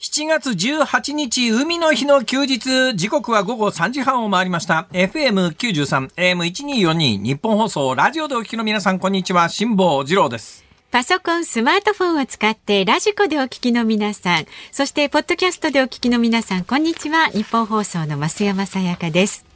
[0.00, 4.86] 7月18日、海の日の休日、時刻は午後3時半を回りました。
[4.92, 9.48] FM93、AM1242、ニッポン放送、ラジオでお聞きの皆さん、こんにちは。
[9.48, 10.64] 辛坊治郎です。
[10.92, 17.26] パソコン、スマートフォンを使ってラジコでお聞きの皆さん、そしてポッドキャストでお聞きの皆さん、こんにちは。
[17.30, 19.47] ニッポン放送の増山さやかです。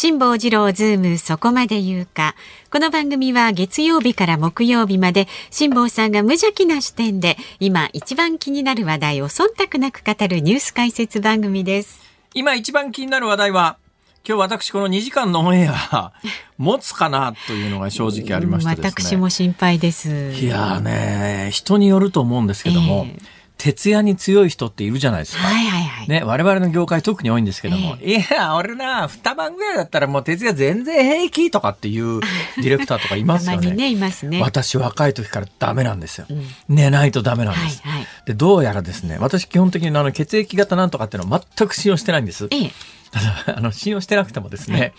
[0.00, 2.36] 辛坊治郎ズームそこまで言うか。
[2.70, 12.00] この番組は月曜日から木曜日まで辛坊さんが無邪気な視点で今一番気になる話題を忖度なく語るニュース解説番組です。
[12.32, 13.76] 今一番気になる話題は、
[14.24, 16.12] 今日私この2時間のオンエア、
[16.58, 18.76] 持つかなというのが正直ありましてね。
[18.80, 20.30] 私も心配です。
[20.30, 25.42] いやーね、人によると思うんですけども、ええ徹夜に強い人っているじゃないですか。
[25.42, 26.08] はいはいはい。
[26.08, 32.20] ね、我々の業界特に多いんですけども、えいや、俺な、二晩ぐらいだったらもう徹夜全然平気とかっていう
[32.56, 33.72] ディレクターとかいますよね。
[33.72, 34.40] ね、いますね。
[34.40, 36.26] 私若い時からダメなんですよ。
[36.30, 37.82] うん寝ないとダメなんです。
[37.82, 42.46] はいはいで、どうやらですね、私基本的にあの血液型なんとかっていうのは全く信用してないんです。
[42.50, 42.72] ええ。
[43.10, 44.92] ただ、あの、信用してなくてもですね、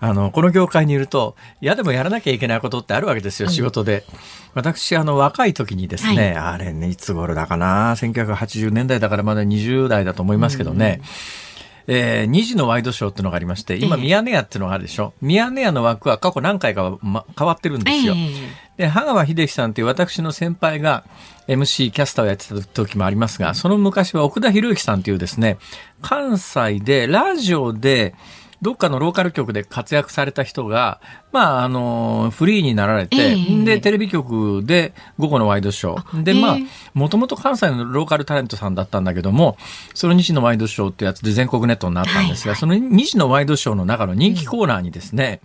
[0.00, 4.04] あの、この業界にいると、嫌でもやらなきゃいけないことってあるわけですよ、仕事で。
[4.54, 11.00] 私、あの、若い時にですね、あれね、いつ頃だかな、1980年代だからまだ20代だと思いますけどね、
[11.86, 15.12] えー、2時のワイドショーっていうのがありまして、今、ええミヤネ屋っていうのがあるでしょ？
[15.20, 18.14] ミヤネ屋の枠は過去何回か、ま、変わってるんですよ。
[18.78, 21.04] えで、羽川秀樹さんっていう私の先輩が
[21.46, 25.58] MC キャスターをやってた時もありますが、その昔は奥田博之さんっていうですね、
[26.00, 28.14] 関西でラジオで、
[28.62, 31.00] どっかのローカル局で活躍された人が、
[31.32, 33.64] まあ、あの、フリーになられて、ええ。
[33.64, 36.22] で、テレビ局で午後のワイドショー。
[36.22, 36.56] で、ええまあ、
[36.94, 39.56] もともと関西のローカルタレントさんだったんだけども、
[39.94, 45.40] その2時のワイドショーってやつで全国ネットになったんですが、はいその2時のワイドショーの中の人気コーナーにですね、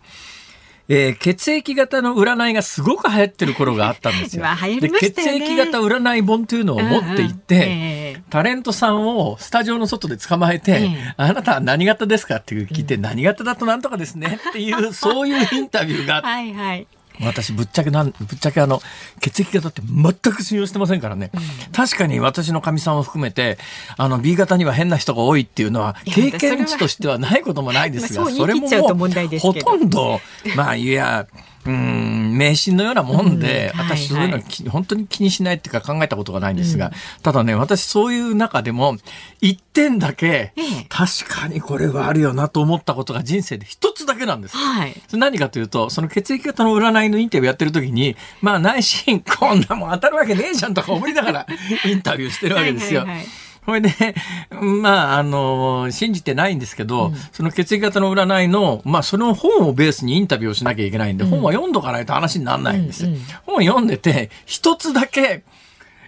[0.90, 4.44] えー血液型の占いがすごく流行ってる頃があったんですよ。
[4.62, 16.88] ねで血液型占い本というのを持っていって、うんうんええタレントさんをスタジオの外で捕まえて、ええあなたは何型ですかって聞いて、何型だとなんとかですねっていう、そういうインタビューがあってはいはい。
[17.22, 18.82] 私ぶっちゃけなんぶっちゃけあの
[19.20, 21.32] 血液型って全く信用してませんからね、
[21.74, 23.58] 確かに私のかみさんを含めて
[23.98, 30.20] あの B 型には変な人が多いっていうのは経験値としてはないこともないですがまあそう言い切っちゃうと問題ですほとんど
[30.56, 31.28] まあいや
[31.66, 32.09] うん
[32.40, 36.92] 迷信のようなもんで、うん私そういうの本当に気にしないっていうか考えたことがないんですが、
[37.22, 38.96] ただね私そういう中でも
[39.42, 44.58] 一点だけ、ええ確かにこれはあるよなと思ったことが人生で一つだけなんです。
[44.58, 44.96] はい。
[45.14, 51.48] 何かというと、その血液型の占いのインタビューやってる時に、まあ内心、こんなもん当たるわけねえじゃんとか思いながら
[51.86, 53.02] インタビューしてるわけですよ。
[53.02, 54.16] はいはいはい これで、
[54.62, 63.10] まあ、あの、信じてないんですけど、その血液型の占いの、まあ、その本をベースにインタビューをしなきゃいけないんで、本は読んどかないと話にならないんですよ。
[63.10, 65.44] うんうん本を読んでて、一つだけ、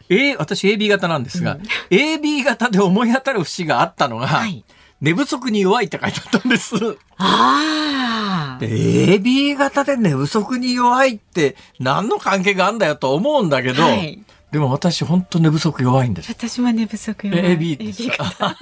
[0.10, 1.58] A、私 AB 型なんですが、
[1.90, 4.64] AB 型で思い当たる節があったのが、はい
[5.02, 6.76] 寝不足に弱いって書いてあったんです。
[7.18, 8.58] ああ。
[8.60, 16.30] で AB 型で寝不足に弱いって何の関係があるんだよと思うんだけど、はいでも私本当寝不足弱いんです。
[16.30, 17.34] 私は寝不足よ。
[17.34, 18.56] AB ですか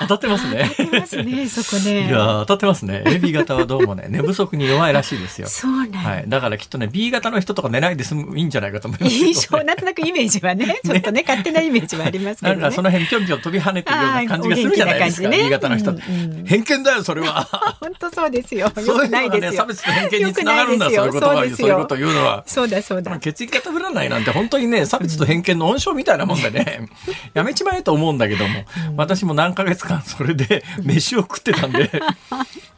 [0.00, 0.70] 当たってますね。
[0.78, 2.08] いますね、そこね。
[2.08, 3.02] いや当たってますね。
[3.06, 5.48] AB 型はどうもね、 寝不足に弱いらしいですよ。
[5.48, 6.24] そうなんだはい。
[6.26, 9.18] だからきっとね、B 型の人とか寝ないで済むいいんじゃないかと思いますね。
[9.26, 12.60] 印象、なんとなくイメージは ね、ちょっとね、勝手なイメージはありますけどね。
[12.60, 17.76] なんかその辺ぴょんぴょん飛び跳ねてるような感じがするじゃないですか、あーお元 B 型の人、うんうん偏見だよ、それは。
[17.80, 18.66] 本当そうですよ。
[18.66, 19.60] よそうくいうのがね、ないですよ。
[19.60, 22.44] 差別と偏見につながるんだ、そういうことは、そうですよそういうことを言うのは。
[22.46, 23.18] そうだそうだ。
[23.36, 26.88] 血液型占いなんて本当にね、差別と偏見の温床みたいなもんでね、
[27.34, 28.64] やめちまえと思うんだけども、
[28.96, 31.90] 私も何ヶ月間それで飯を食ってたんで、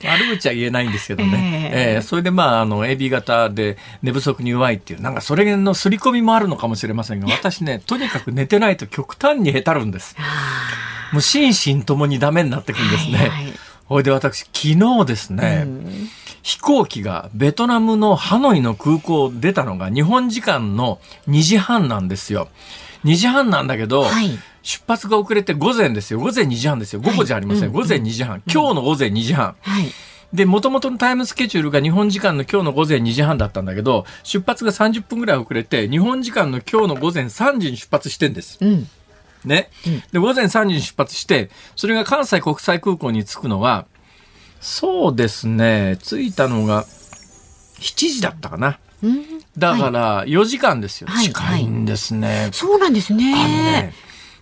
[0.05, 1.71] 悪口は言えないんですけどね。
[1.73, 10.17] えええーそれでまあ、あの、AB 型で寝不足に弱いっていう、なんかそれの刷り込みもあるのかもしれませんが、私ね、とにかく寝てないと極端にへたるんです。
[11.13, 13.19] もう心身ともにダメになってくんですね。
[13.19, 16.09] はいはいほいで私、昨日ですね、うん
[16.43, 22.49] 飛行機がベトナムのハノイの空港を出たのが日本時間の2時半なんですよ。
[23.05, 26.21] 2時半なんだけど、はい出発が遅れて午前ですよ。
[26.21, 27.01] 午前2時半ですよ。
[27.01, 27.65] 午後じゃありません。
[27.67, 28.43] うん午前2時半。
[28.51, 29.57] 今日の午前2時半。
[29.61, 29.91] はい。
[30.33, 38.59] で、元々のタイムスケジュールが日本時間の今日の午前2時半だったんだけど、出発が30分ぐらい遅れて、日本時間の今日の午前3時に出発してんです。
[38.61, 38.89] うん。
[39.45, 39.71] ね。
[40.13, 43.87] で、午前3時に出発して、それが関西国際空港に着くのは、
[44.61, 46.85] そうですね、着いたのが
[47.81, 48.79] 7時だったかな。
[49.03, 51.09] うんだから4時間ですよ。
[51.09, 52.51] はい近いんですね。
[52.53, 53.93] そうなんですね。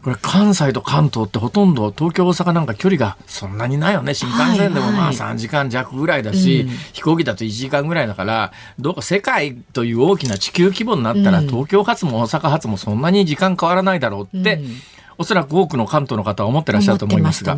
[0.06, 4.14] これ関西と関東ってほとんど東京大阪なんか距離がそんなにないよね。
[4.14, 5.16] 新幹線でもまあはい。
[5.16, 6.68] 3時間弱ぐらいだし、うん。
[6.92, 11.48] 飛行機だと1時間ぐらいだからどうか世界という大きな地球規模になったら、うん。
[11.48, 14.76] 東京発も大阪発もそんなに時間変わらないだろうって、うん。
[15.18, 17.56] おそらく多くの関東の方は思ってらっしゃると思いますが。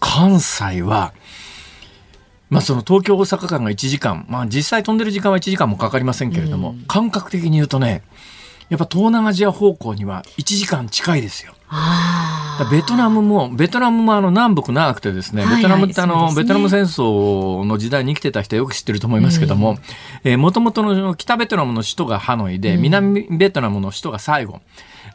[0.00, 1.14] 関西は、
[2.50, 6.82] まあ、その東京大阪間が1時間、まあ、実際飛んでる時間は1時間もかかりませんけれども、うん。
[6.82, 8.02] 感覚的に言うとね
[8.68, 11.55] やっぱ東南アジア方向には1時間近いですよ。
[12.70, 19.78] ベトナムも、ベトナムもあの南北長くてですね、はいはいベトナムってあの、ベトナム戦争の時代に生きてた人はよく知ってると思いますけども、
[20.24, 22.82] えー、元々の北ベトナムの首都がハノイで、うん。
[22.82, 24.62] 南ベトナムの首都がサイゴン。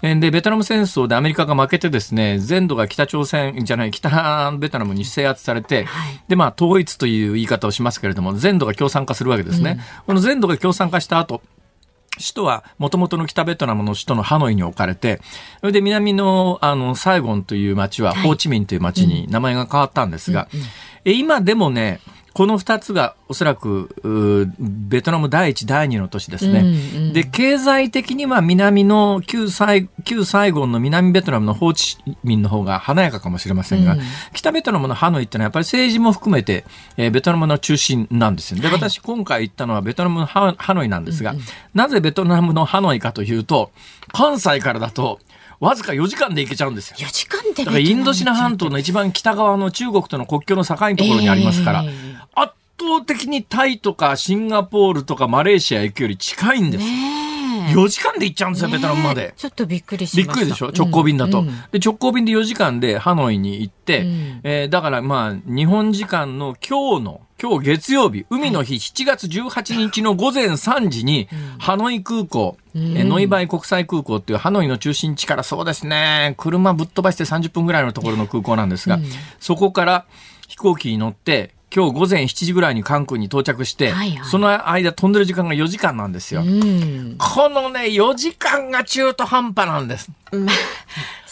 [0.03, 6.23] えーで、ベトナム戦争でアメリカが負けてですね、全土が北朝鮮じゃない、北ベトナムに制圧されて、はい。
[6.27, 9.79] で、まあ、統一という言い方をしますけれども、全土が共産化するわけですね。
[10.05, 11.41] この全土が共産化した後、
[12.21, 15.19] 首都はもともとの北ベトナムの首都のハノイに置かれて、
[15.59, 20.47] それで南のあのサイゴンという町ははいホーチミンという町に名前が変わったんですが、
[21.05, 21.99] え今でもね、
[22.33, 26.59] この二つがおそらくうーベトナム第一、第二の都市ですね。
[26.59, 33.99] うんうんで、経済的には南の旧サイ旧サイゴンの南ベトナムのホーチミンの方が華やかかもしれませんが、うん
[34.33, 36.63] 北ベトナムのハノイってのはやっぱり政治も含めて、
[36.95, 38.61] えーベトナムの中心なんですよ。
[38.61, 41.35] で、はい私今回行ったのはベトナムのハハノイなんですが、
[41.73, 43.71] なぜベトナムのハノイかというと、
[44.13, 45.19] 関西からだと
[45.61, 46.97] わずか4時間で行けちゃうんですよ。
[46.97, 52.10] 4時間でだからインドシナ半島の一番北側の中国との国境の境のところにありますから、え圧
[52.81, 56.83] 倒的にタイとかシンガポールとかマレーシア行くより近いんです。
[56.83, 57.21] ねえ。
[57.73, 59.33] 4時間で行っちゃうんですよ、ベトナムまねでえ。
[59.37, 60.41] ちょっとびっくりしびっました。
[60.41, 60.71] くりでしょ？
[60.75, 61.47] 直行便だと、うん。
[61.71, 64.39] で、直行便で4時間でハノイに行って、うん。
[64.43, 71.27] えーだからまあ、日本時間の今日の、今日月曜日、海の日7月18日の午前3時に、
[71.59, 79.05] ハノイ空港、えーノイバイ国際空港っていうハノイの中心地からそうですね、車ぶっ飛ばして30分ぐらいのところの空港なんですが、うん。
[79.39, 80.05] そこから
[80.47, 86.41] 飛行機に乗って、今日午前7時ぐらいに関空に到着して、はいはいその間飛んでる時間が4時間なんですよ。
[86.41, 90.09] うんこのね、4時間が中途半端なんです。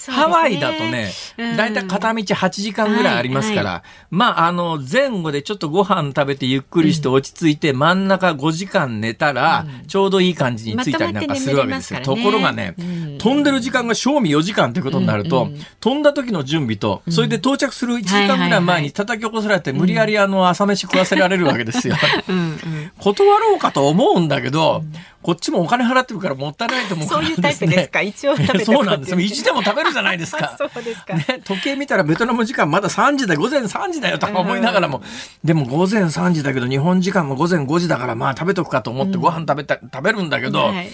[0.07, 11.99] ハワイだとねうん、だいたい片道8時間ぐらいありますから、はまあ、あの、前後でちょっとご飯食べてゆっくりして落ち着いて、真ん中5時間寝たら、ちょうどいい感じについたりなんかするわけですよ。
[11.99, 12.21] まとね。
[12.23, 13.17] ところがね、うん。
[13.17, 15.53] 飛んでる時間が正味4時間ということになると、うん。
[15.53, 21.95] うん飛んだ時の準備と、それで到着する1時間ぐらい前に叩き起こされて、無理やりあの、朝飯食わせられるわけですよ。
[22.27, 22.35] うん。
[22.37, 22.91] うん。
[22.99, 24.83] 断ろうかと思うんだけど、
[25.21, 28.01] こっちもお金払ってるからもったいないと思うからそういうタイプですか？
[28.01, 29.11] 一応食べて そうなんです。
[29.11, 29.19] よ。
[29.19, 30.55] 一でも食べるじゃないですか。
[30.59, 31.13] そうですか。
[31.15, 35.01] ね、時計見たらベトナム時間まだ3時だ午前3時だよとか思いながらも、
[35.43, 40.89] でも午前3時だけど日本時間も午前5時だからまあ食べとくかと思ってご飯食べた、食べるんだけど、はい。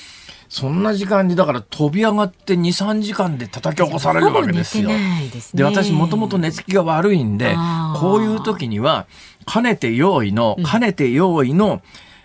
[0.48, 4.90] そんな時間にだから飛び上がって2、3時間で叩き起こされるわけですよ。
[5.32, 5.58] ですね。
[5.58, 7.56] で、私もともと寝つきが悪いんで
[7.98, 9.08] こういう時には、
[9.46, 11.82] かねて用意の、かねて用意の、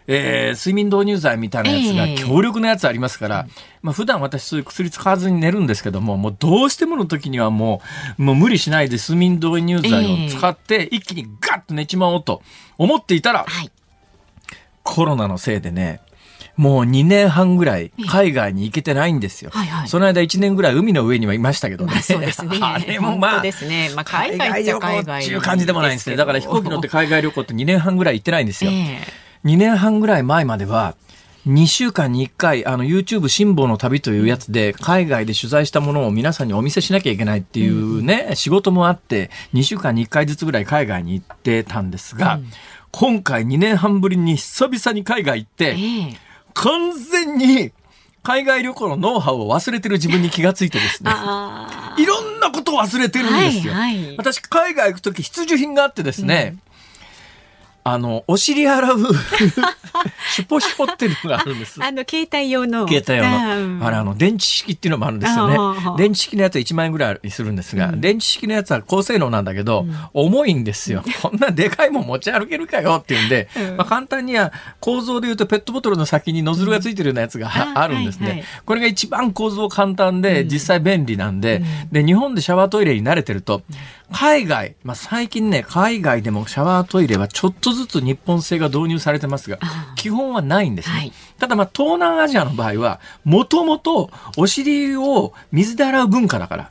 [0.06, 2.14] えー睡眠導入剤みたいなやつがええ。
[2.16, 3.46] 強力なやつありますから、
[3.82, 7.80] まあ普段私そういう薬使わずに寝るんですけども、もうどうしてもの時にはも
[8.18, 12.42] う、もう無理しないで睡眠導入剤を使って一気にガッと寝ちまおうと
[12.78, 13.70] 思っていたら、はい。
[14.82, 16.00] コロナのせいでね、
[16.56, 19.50] もう2年半ぐらい海外に行けてないんですよ。
[19.50, 21.92] はいはいその間1年ぐらい海の上にはいましたけどね。
[21.92, 22.58] まあそうですね。
[22.60, 23.90] あれもまあですね。
[23.94, 26.16] まあ海外っちゃ海外っていう感じでもないんですね。
[26.16, 28.70] だから飛行機乗って海外旅行って2年半ぐらい行ってないんですよ。
[28.72, 29.00] え
[29.46, 30.96] 2年半ぐらい前までは、
[31.46, 42.40] 2週間に1回、あの、YouTube 辛抱の旅というやつで、海外で取材したものを皆さんにお見せしなきゃいけないっていうね、仕事もあって、2週間に1回ずつぐらい海外に行ってたんですが、
[42.90, 45.74] 今回2年半ぶりに久々に海外行って、ええ。
[46.10, 47.72] え完全に
[48.22, 51.10] 海外旅行のノウハウを忘れてる自分に気がついてですね。
[51.14, 53.72] あいろんなことを忘れてるんですよ。
[53.72, 54.16] はいはい。
[54.18, 56.56] 私、海外行くとき必需品があってですね、
[57.82, 58.98] あの、お尻洗う、
[60.34, 61.86] シュポシュポっていうのがあるんですあ。。
[61.86, 62.86] あの携帯用の。
[62.86, 63.86] 携帯用うんの。
[63.86, 65.56] あれ、あの、電池式っていうのもあるんですよね。
[65.96, 71.02] 電池式のやつは1万円ぐらいするんですが、電池式のやつは高性能なんだけど、重いんですよ。
[71.22, 78.26] こんなでかいもん持ち歩けるかよっていうんで、うんまあ簡単には構造で言うとペットボトルの先にノズルがついてるようなやつがあるんですね。
[78.26, 83.62] はいはいこれが一番構造簡単で、実際便利なんで、で、日本でシャワートイレに慣れてると、
[84.12, 90.94] 海外、まあ最近ね、海外でもシャワートイレはちょっとずつ日本製が導入されてますがあ、基本はないんですね。
[90.94, 96.70] はいただまあ東南アジアの場合は、もともとお尻を水で洗う文化だから。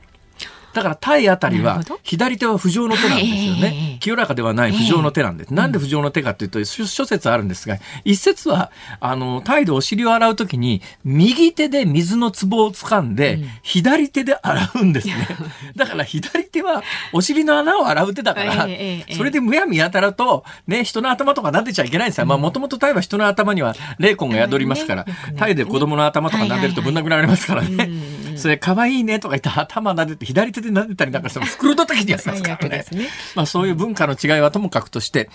[0.73, 3.97] だからタイあたりは左手は浮上の手なんですよはいね。
[3.99, 5.53] 清らかではない浮上の手なんです。
[5.53, 15.27] なんで浮上の手かというと、諸諸説あるんですが、一説は、あの、タイでお尻を洗うときに、右手で水の壺を掴んで、左手で洗うんですね。
[15.75, 16.83] だから左手は
[17.13, 18.67] お尻の穴を洗う手だから、
[19.15, 22.25] それでむやみやたらと、ね、人の頭とか撫でちゃいけないんですよ。
[22.25, 25.05] まあ、もともとタイは人の頭には霊魂が宿りますから
[25.37, 27.89] タイで子供の頭とか撫でるとぶん殴られますからねはい。
[28.39, 32.95] それ、可愛いねとか言って頭撫でて、左手で撫でたりなんかしても、 袋叩きにやります最からね悪です。
[32.95, 33.07] ね。
[33.35, 35.29] まあ、そういう文化の違いはともかくとして、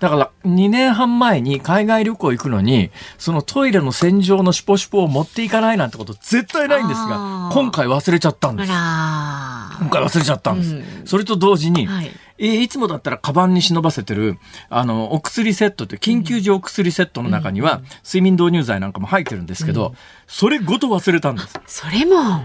[0.00, 8.70] だから2年半前に海外旅行行くのに、そのトイレの洗浄のシュポシュポを持っていかないなんてこと絶対ないんですあがー、今回忘れちゃったんです。
[8.72, 10.74] あ今回忘れちゃったんです。
[10.74, 14.38] うんそれと同時に、はいえーいつもだったらカバンに忍ばせてる、
[14.68, 19.94] あの、お薬セットって、緊急時お薬セットの中には、睡眠導入剤なんかも入ってるんですけど、
[20.26, 21.60] それごと忘れたんです。
[21.66, 22.42] それも。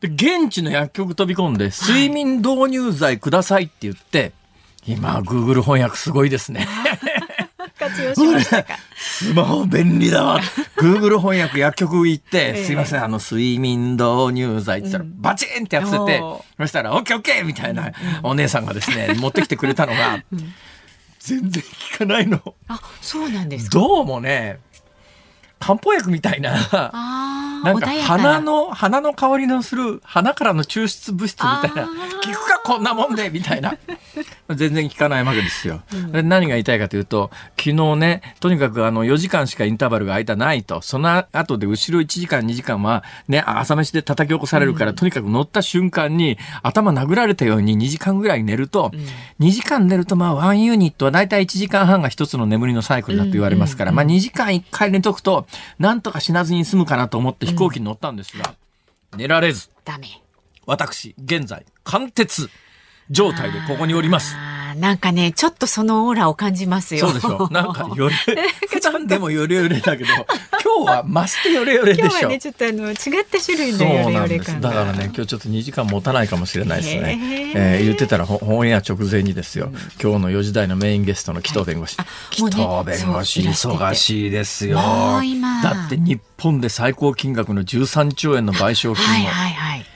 [0.00, 4.32] で、現地の薬局飛び込んで、睡眠導入剤くださいって言って、
[4.86, 6.68] 今、Google 翻訳すごいですね。
[7.88, 8.78] 活用しましたか？
[8.96, 10.40] スマホ便利だわ。
[10.76, 16.22] Google 翻訳薬局行って、ええすいません、あの、睡眠導入剤って言ったら、バチンってやってて、
[16.58, 20.22] そしたら、オッケーオッケーみたいなお姉さんがですね、持ってきてくれたのが、
[21.20, 22.40] 全然効かないの。
[22.68, 23.78] あ、そうなんですか。
[23.78, 24.58] どうもね、
[25.58, 31.90] 漢方薬みたいな、なんか穏や花の、花の香りのする、花からの抽出物質みたいな、効
[32.32, 33.76] くかこんなもんでみたいな。
[34.54, 35.82] 全然効かないわけですよ。
[36.12, 48.92] で何が言いたいかというと、昨日ね、とにかくあの4時間しかインターバルが空いたないと、その後で後ろ1時間2時間はね、朝飯で叩き起こされるから、とにかく乗った瞬間に頭殴られたように2時間ぐらい寝ると、
[49.40, 55.46] 2時間寝るとまあ1ユニットはだいたい1時間半が一つの眠りのサイクルだと言われますから、まあ2時間1回寝とくと、
[55.78, 58.54] なんとか死なずに済むかなと思って飛行機に乗ったんですが、
[59.16, 60.22] 寝られず、ダメ。
[60.66, 62.50] 私、現在、貫徹
[63.10, 64.36] 状態でここにおります。
[64.76, 67.08] なんかね、ちょっとそのオーラを感じますよ。
[67.08, 68.14] そうでしょ なんかよれ、
[68.68, 70.10] 普段でもよれよれだけど、
[70.62, 72.96] 今日は増してよれよれでしょ今日はね、ちょっとあの、違っ
[73.30, 74.32] た種類のそうヨレなんです。
[74.32, 74.68] ヨレ感が。
[74.68, 77.18] だからね、今日ちょっと2時間持たないかもしれないですね。
[77.54, 79.70] えー言ってたらほオンエア直前にですよ、
[80.02, 81.96] 今日の4時台のメインゲストの紀藤弁護士。
[82.30, 84.78] 紀藤弁護士、忙しいですよ。
[84.78, 89.86] もう今だって日本で最高金額の13兆円の賠償金を、はいはいはい。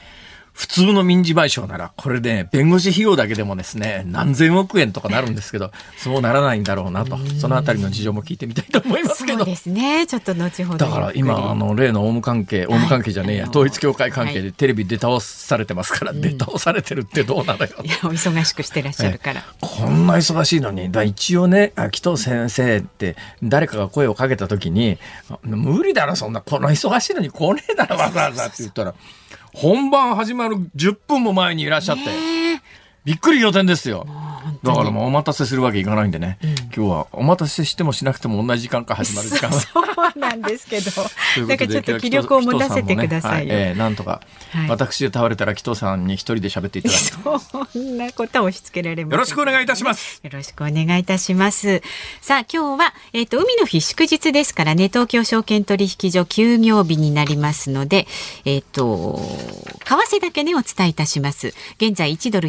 [0.60, 9.46] 普通の民事賠償なら、これで、弁護士費用だけでもですね、何千億円とかなるんですけど、そうならないんだろうなと、そのあたりの事情も聞いてみたいと思いますけどそう。
[9.46, 10.06] ですね。
[10.06, 10.84] ちょっと後ほど。
[10.84, 17.70] だから今、あの、例のオウム関係、オウム関係じゃねえや、はい統一教会関係はでテレビ出倒されてますから、出倒されてるってどうなのよ。
[17.82, 19.42] いや、お忙しくしてらっしゃるから。
[19.62, 24.98] こんな忙しいのに、だ一応ね、あ紀藤先生って誰かが声をかけた時に、
[25.30, 28.94] あ無理だろ、そんな、この忙しいのに来ねえだろ、わざわざって言ったら、
[29.52, 32.02] 本番始まる10分も前にいらっしゃって、
[33.04, 34.06] びっくり仰天ですよ。
[34.62, 36.38] だからもうお待たせするわけいかないんでね、
[36.76, 40.90] 今日はお待たせしてもしなくても同じ時間から始まる時間 そうなんですけど。
[41.46, 43.54] なんかちょっと気力を持たせてくださいよ。
[43.54, 44.20] ねはいえーなんとか、
[44.52, 47.04] はい私で倒れたら紀藤さんに一人で喋っていただいて
[47.72, 49.12] そんなことは押し付けられます。
[49.12, 50.20] よろしくお願いいたします。
[50.22, 51.82] よろしくお願いいたします。
[52.20, 58.06] さあ、今日は、えっ、と、海の日祝日ですからね、東京証券取引所休業日になりますので、
[58.44, 59.20] えっ、と、
[59.84, 61.54] 為替だけね、お伝えいたします。
[61.76, 62.48] 現在1ドル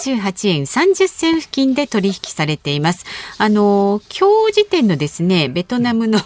[0.00, 3.04] 138円30銭付近で取引されています。
[3.38, 6.24] あの、今日時点のですね、ベトナムの為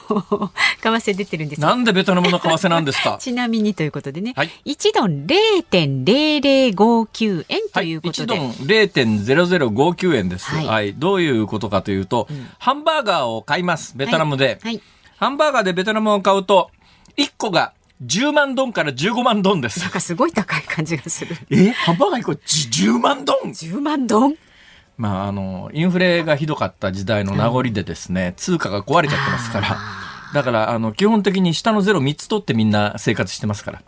[0.82, 3.18] 替出てるんですがなんでベトナムの為替なんですか？
[3.20, 4.50] ちなみにということでね、はい。
[4.66, 10.90] 1ドル0.0059円とはい、1いうことで、ドン0.0059円です、ははい。
[10.90, 10.94] い。
[10.96, 14.58] どういうことかというと、ハンバーガーを買います、ベトナムで。
[14.62, 14.80] はい。
[15.18, 16.70] ハンバーガーでベトナムを買うと、
[17.16, 17.72] 1個が
[18.04, 19.90] 10万ドンから15万ドンですなん。
[19.90, 21.36] かすごい高い感じがする。
[21.50, 21.70] え？
[21.70, 24.34] ハンバーガー1個じ10万ドン10万ドン
[24.96, 29.78] まあ、あの、インフレがひどかった時代の名残でですね、通貨が壊れちゃってますから、
[30.34, 33.82] だから、あの、基本的に下のゼロ3つ取ってみんな生活してますから。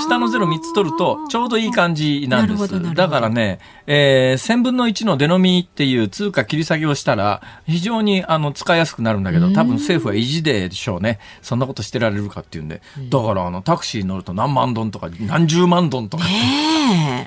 [0.00, 2.94] 下のゼロ3つ取ると、ちょうどいい感じなんです。
[2.94, 3.58] だからね、
[3.90, 11.18] えー、1000分の1のデノミっていう通貨切り下げをしたら、非常にあの使いやすくなるんだけど、多分政府は意地でしょうね。
[11.40, 12.82] そんなことしてられるかっていうんで。
[13.08, 16.24] だから、あの、タクシーに乗ると何万ドンとか、何十万ドンとか。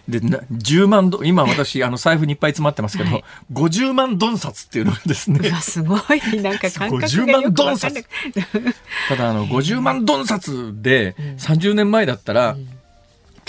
[0.08, 3.24] で、な10万ドン、今私、あの、財布にいっぱい詰まってますけど、はい。
[3.52, 5.50] 50万ドン札っていうのがですね。
[5.62, 6.42] すごい。
[6.44, 8.04] なんか感覚が50よ万ドン札。
[8.04, 8.10] く
[9.10, 12.56] ただあの50万ドン札で30年前だったら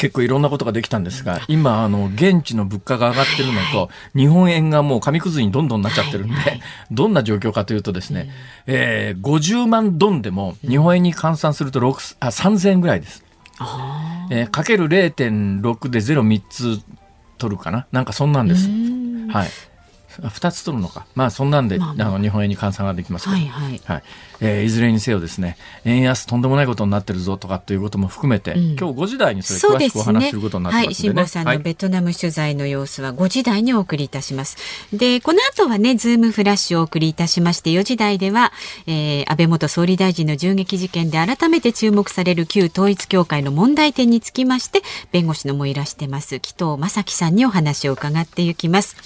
[0.02, 6.34] 結構いろんなことができたんですが今あの現地の物価が上がってるのと日本円がもう紙くずにどんどんなっちゃってるんで
[6.90, 8.28] どんな状況かというとですね
[8.66, 13.24] えー50万ドンでも日本円に換算すると6あ3000円ぐらいです。
[14.30, 16.80] えー、かける0.6で03つ
[17.38, 17.86] 取るかな？
[17.92, 18.68] なんかそんなんです。
[19.28, 19.48] はい。
[20.20, 23.80] 2つ取るのか、まあ、そんなんで、まあまあ、あの日本円に換算ができますけど、はいはい。
[23.84, 24.02] はい。
[24.42, 34.56] えー、いずれにせよですね円安とんでもないことになってるぞとかということも含めて、うん、今日5時台にそれ詳しくお話しすることになってますので、ね、はい、さんのベトナム取材の様子は5時台にお送りいたします。
[34.92, 38.52] でこの後はねズームフラッシュをお送りいたしまして4時台では、
[38.86, 48.96] えー、安倍元総理大臣の銃撃事件で改めて注目される旧統一教会の問題点につきまして弁護士のもいらしてます紀藤正樹さんにお話を伺っていきます。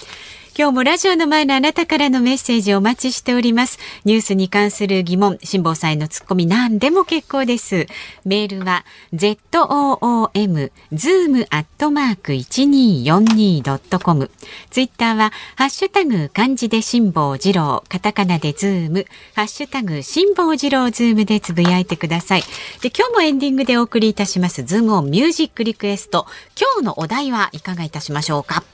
[0.58, 3.78] 今日もラジオの前のあなたからのメッセージをお待ちしております。
[4.06, 7.86] ニュースに関する疑問、辛坊さんへのツッコミ何でも結構です。
[8.24, 14.30] メールは zoom zoom アットマーク 1242.com
[14.70, 22.40] ツイッターはハッシュタグ漢字で辛坊治郎、カタカナでズーム、ハッシュタグ辛坊治郎ズームでつぶやいてください。
[22.80, 26.24] で、今日もエンディングでお送りいたしますズームオンミュージックリクエスト。
[26.58, 28.64] 今日のお題はいかがいたしましょうか？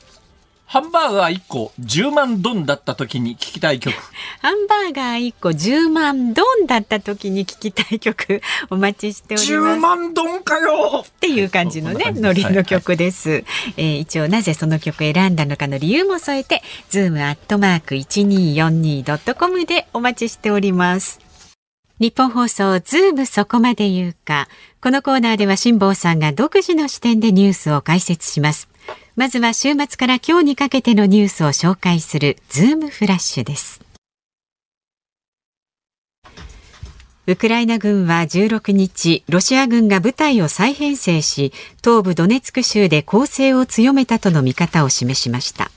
[0.73, 3.95] ハンバーガー1個10万ドンだった時に聴きたい曲。
[4.41, 9.52] ハンバーガー1個10万ドンだった時に聴きたい曲お待ちしております。
[9.52, 13.29] 10万ドンかよっていう感じのね、ノリの曲です。
[13.29, 13.45] はいはい、
[13.76, 21.21] えー、一応なぜその曲選んだのかの理由も添えて、ズームアットマーク 1242.com でお待ちしております。
[21.99, 24.49] ニッポン放送ズームそこまで言うか。
[24.81, 28.73] このコーナーでは辛坊さんが独自の視点でニュースを解説します。
[29.14, 33.83] まずは週末から今日にかけてのニュースを紹介するズームフラッシュです
[37.26, 41.52] ウクライナ軍は16日、ロシア軍が部隊を再編成し、
[41.85, 45.71] 東部ドネツク州で攻勢を強めたとの見方を示しました。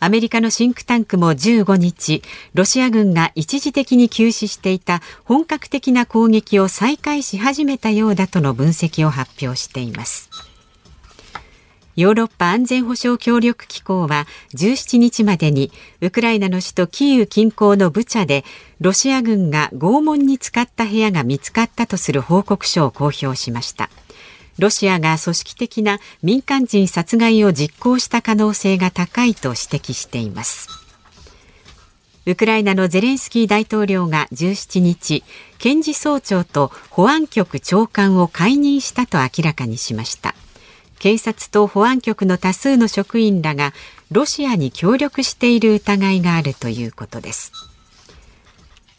[0.00, 2.22] アメリカのシンクタンクも15日、
[2.54, 10.49] ロシア軍が一時的に休止していた本格的な攻撃を再開し始めたようだとの分析を発表しています。
[12.00, 18.42] ヨーロッパ安全保障協力機構は17日までにウクライナの首都キーウ近郊のブチャで
[18.80, 23.90] ロシア軍が拷問に使った部屋が見つかったとする報告書を公表しました。
[24.58, 30.68] ロシアが組織的な民間人殺害を実行した可能性が高いと指摘しています。
[32.24, 35.22] ウクライナのゼレンスキー大統領が17日
[35.58, 40.34] 検事総長と保安局長官を解任したと明らかにしました。
[41.00, 43.72] 警察と保安局の多数の職員らが
[44.12, 47.52] ロシアに協力している疑いがあるということです。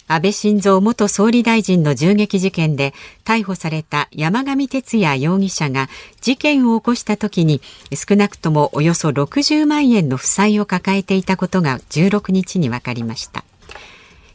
[0.08, 7.62] 安倍晋三元総理大臣の銃撃事件で逮捕された山上徹也容疑者が事件を起こした時に
[7.94, 13.46] 少なくともおよそ60万円の負債を抱えていたことが16日に分かりました。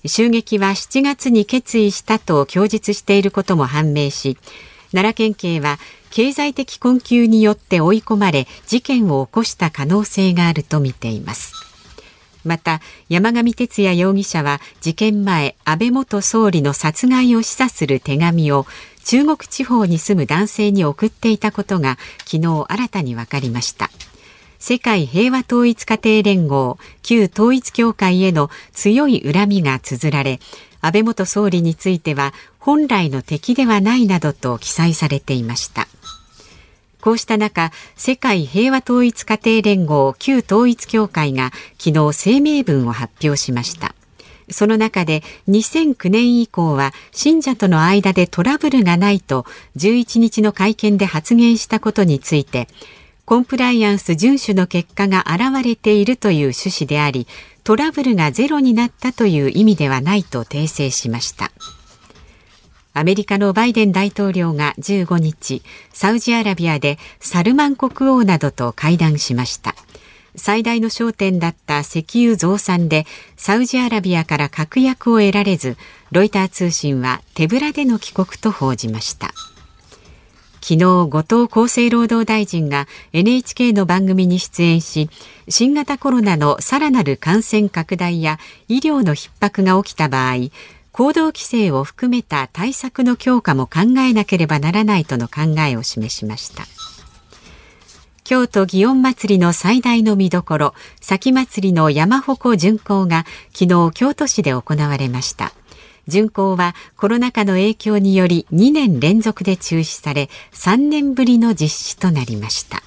[0.07, 4.39] 襲撃は7月に決意したと供述していることも判明し
[4.93, 5.79] 奈良県警は
[6.17, 11.53] 経済的困窮によって追い込まれ事件を起こした可能性があるとみています。
[12.43, 18.65] また山上徹也容疑者は事件前安倍元総理の殺害を示唆する手紙を
[19.05, 23.91] 中国地方に住む男性に送っていたことが昨日新たに分かりました。
[24.59, 30.41] 世界平和統一家庭連合旧統一教会への強い恨みが綴られ
[30.81, 35.87] 安倍元総理については本来の敵ではないなどと記載されていました。
[37.01, 43.95] こうした中、世界平和統一家庭連合旧統一協会が昨日声明文を発表しました。
[44.51, 49.45] その中で2009年以降は信者との間でトラブルがないと
[49.77, 52.69] 11日の会見で発言したことについて
[53.25, 57.27] コンプライアンス遵守の結果が現れているという趣旨であり
[57.65, 61.51] トラブルがゼロになったという意味ではないと訂正しました。
[62.99, 65.61] アメリカのバイデン大統領が15日、
[65.93, 69.75] サウジアラビアでサルマン国王などと会談しました。
[70.35, 73.05] 最大の焦点だった石油増産で
[73.37, 75.77] サウジアラビアから確約を得られず、
[76.11, 79.35] ロイター通信は手ぶらでの帰国と報じました。
[80.63, 85.11] 昨日、後藤厚生労働大臣が NHK の番組に出演し、
[85.49, 90.49] 新型コロナのさらなる感染拡大や医療の逼迫が起きた場合、
[90.97, 96.65] 行動規制を含めた対策の強化も考えなければならないとの考えを示しました。
[98.25, 105.53] 京都祇園祭の最大の見どころ先祭りの山鉾巡行が昨日京都市で行われました。
[106.09, 112.83] 巡行はコロナ禍の影響により2年連続で中止され3年ぶりの実施となりました。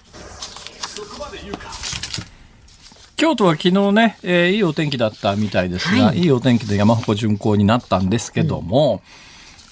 [3.20, 9.02] 京都は昨日ね、えー、いいお天気だったみたいですが、はい、いいお天気で山鉾巡行になったんですけども、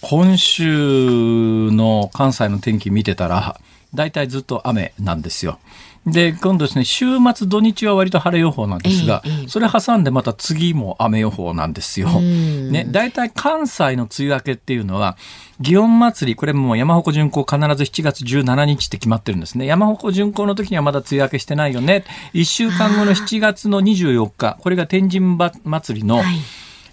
[0.02, 3.58] 今週の関西の天気見てたら、
[3.94, 5.60] 大体ずっと雨なんですよ。
[6.08, 12.10] で、今度ですね、週末土日は割と晴れ予報なんですが、ええそれ挟んでまた次も雨予報なんですよ。
[12.20, 15.18] んね、大体関西の梅雨明けっていうのは、
[15.62, 19.66] 祇園祭り、これもう山鉾巡行必ず7月17日って決まってるんですね。
[19.66, 22.06] 山鉾巡行の時にはまだ梅雨明けしてないよね。
[22.34, 26.26] 1週間後の7月の24日、これが天神ば祭りの、はい。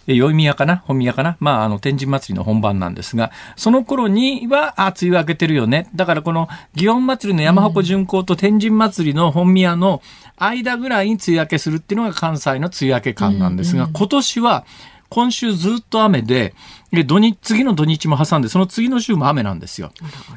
[0.07, 0.77] え宵宮かな？
[0.87, 1.37] 本宮かな？
[1.41, 5.89] まあ、あの、天神祭りの本番なんですが、その頃には、あ、梅雨明けてるよね。
[5.95, 10.03] だからこの、祇園祭りの山鉾巡行と天神祭りの本宮の
[10.37, 14.65] 間ぐらいに梅雨明けするっていうのが関西の梅雨明け感なんですが、今年は、
[15.11, 16.55] 今週ずっと雨で、
[16.91, 19.93] で、土日、次の土日も挟んで、その次の週も雨なんですよ。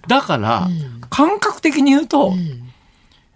[0.08, 0.68] だから、
[1.10, 2.34] 感覚的に言うと、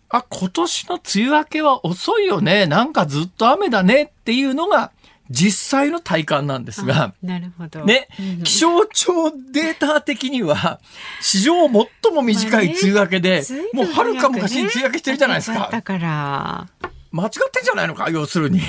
[0.09, 2.67] あ、今年の梅雨明けは遅いよね。
[2.67, 4.91] なんかずっと雨だねっていうのが
[5.31, 7.85] 実際の体感なんですが、なるほど。
[7.85, 10.79] ねうん、気象庁データ的には、
[11.21, 15.69] 史上最も短い梅雨明けで、もう遥か昔に梅雨明けしてるじゃないですか。
[15.71, 16.67] だから、
[17.11, 18.09] 間違ってんじゃないのか？
[18.09, 18.59] 要するに。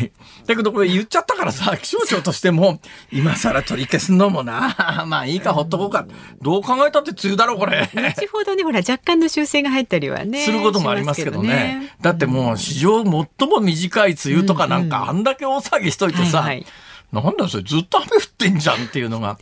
[0.47, 2.81] だけどこれ言っちゃったからさ、 気象庁としても、
[3.13, 5.05] 今更取り消すのもな。
[5.07, 6.07] まあいいか、ほっとこうか。
[6.41, 7.89] どう考えたって梅雨だろ、これ。
[7.95, 10.45] 後ほどね、ほら、若干の修正が入ったりはね。
[10.45, 11.95] することもありますけどね。
[12.01, 16.43] だってもう史上最も短い梅雨とかなんかあんだけ大騒ぎしといてさ、
[17.13, 19.39] なんだよそれずっと雨降ってんじゃんっていうのが。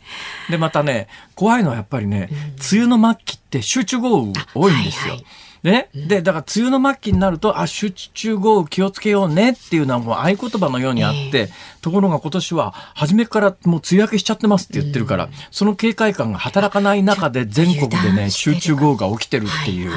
[0.49, 2.29] で、またね、怖いのはやっぱりね、
[2.71, 5.13] 梅雨の末期って集中豪雨多いんですよ。
[5.15, 5.25] はいはい
[5.63, 11.49] でね、で、だから梅雨の末期になると、あ、集中豪雨気をつけようねっていうのはもう合言葉のようにあって、
[11.81, 19.91] ところが今年は初めからもう梅雨明けしちゃってますって言ってるから、その警戒感が働かない中で全国で油ね、集中豪雨が起きてるっていう。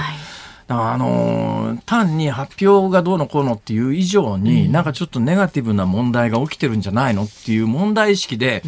[0.67, 8.63] あのー単に発表がどうのこうのっていう以上に、なんかちょっとネガティブな問題が起きてるんじゃないのっていう問題意識で、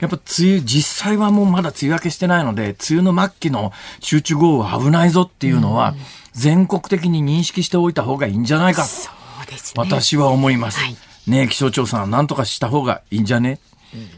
[0.00, 5.94] やっぱ梅雨、実際はもうまだ梅雨明けしてないので、梅雨の末期の集中豪雨は危ないぞっていうのは、
[6.32, 8.82] 全国的に認識しておいた方がいいんじゃないか。
[8.82, 9.10] と、そ
[9.42, 9.82] うですね。
[9.82, 10.80] 私は思います。
[10.80, 10.96] はい。
[11.26, 13.60] ねえ気象庁さん、なんとかした方がいいんじゃね、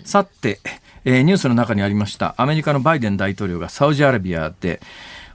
[0.05, 0.61] さて、
[1.05, 4.81] えーニュースの中にありました、アメリカのバイデン大統領がサウジアラビアで、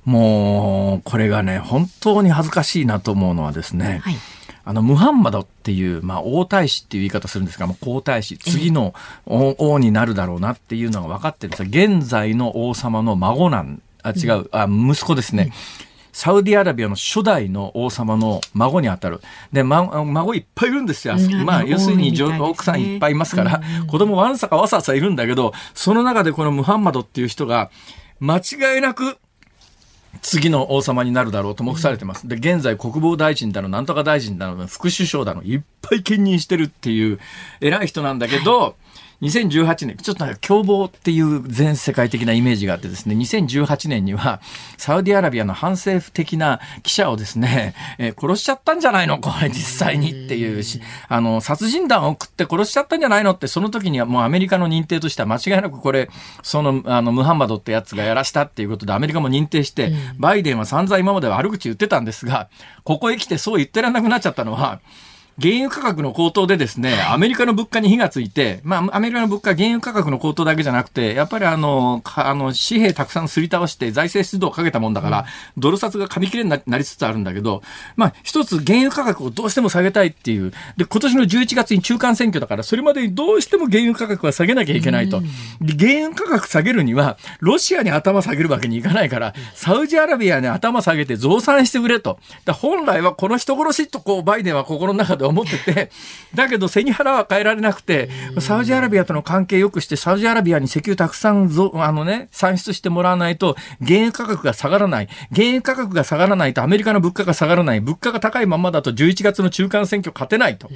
[0.06, 4.16] もう、これがね、本当に恥ずかしいなと思うのはですね、はい。
[4.66, 8.94] あの、ムハンマドっていう、まあ、王太子っていう言い方するんですが、まあ、皇太子、次の
[9.26, 15.52] 王王になるだろうなっていうのが分かってるんですが、現在の王様の孫なん、あ、違う、あ、息子ですね。
[16.12, 19.22] サウディアラビアの初代の王様の孫にあたる。
[19.52, 21.16] で、ま、孫いっぱいいるんですよ。
[21.16, 27.70] うんまあ、要するにね奥さんいっぱいいますから、子供わんさかわさわさいるんだけど、その中でこのムハンマドっていう人が、
[28.20, 29.18] 間違いなく、
[30.22, 32.28] 次の王様になるだろうと目されてます。
[32.28, 37.20] で、現在国防大臣だの、なんとか大臣だの、副首相だの、いっぱい兼任してるっていう
[37.62, 38.76] 偉い人なんだけど、
[39.22, 44.40] 2018年、ちょっとなんか凶暴っていう全世界的なイメージがあってですね、2018年には、
[44.78, 49.20] サウディアラビアの反政府的な記者をですね、 えー殺しちゃったんじゃないの？
[49.20, 49.56] これ実
[49.88, 53.32] 際にっていうし、あの、殺人弾を送って殺しちゃったんじゃないの？
[53.32, 56.10] って、その時にはもうアメリカの認定としては間違いなくこれ、
[56.42, 62.50] その、あの、ムハンマドってやつがやらしたっていうことでアメリカも認定して、バイデンは散々今までは悪口言ってたんですが、
[62.84, 64.80] ここへ来てそう言ってらんなくなっちゃったのは、
[65.42, 75.26] 原油価格の高騰でですね、アメリカの物価に火がついて、まあ、アメリカの物価、原油価格の高騰だけじゃなくて、やっぱりあの、かあの、紙幣たくさんすり倒して財政出動をかけたもんだから、
[75.58, 77.62] ドル札が紙切れにななりつつあるんだけど、
[77.96, 85.22] まあ、一つ原油価格をどうしても下げたいっていう、で、今年の11月に中間選挙だから、それまでにどうしても原油価格は下げなきゃいけないと。
[85.62, 92.20] で原油価格下げるには、ロシアに頭下げるわけにいかないから、サウジアラビアに頭下げて増産してくれと。
[92.46, 95.92] だ本来はこの人殺しとこう、バイデンは心の中で思ってて、
[96.36, 105.10] だけど背に腹は変えられなくて、サウジアラビアとの関係良くして、サウジアラビアに石油たくさんぞあのね、産出してもらわないと、原油価格が下がらない。
[105.34, 107.82] 原油価格が下がらないとアメリカの物価が下がらない。
[107.82, 110.70] 物価が高いままだと11月の中間選挙勝てないと。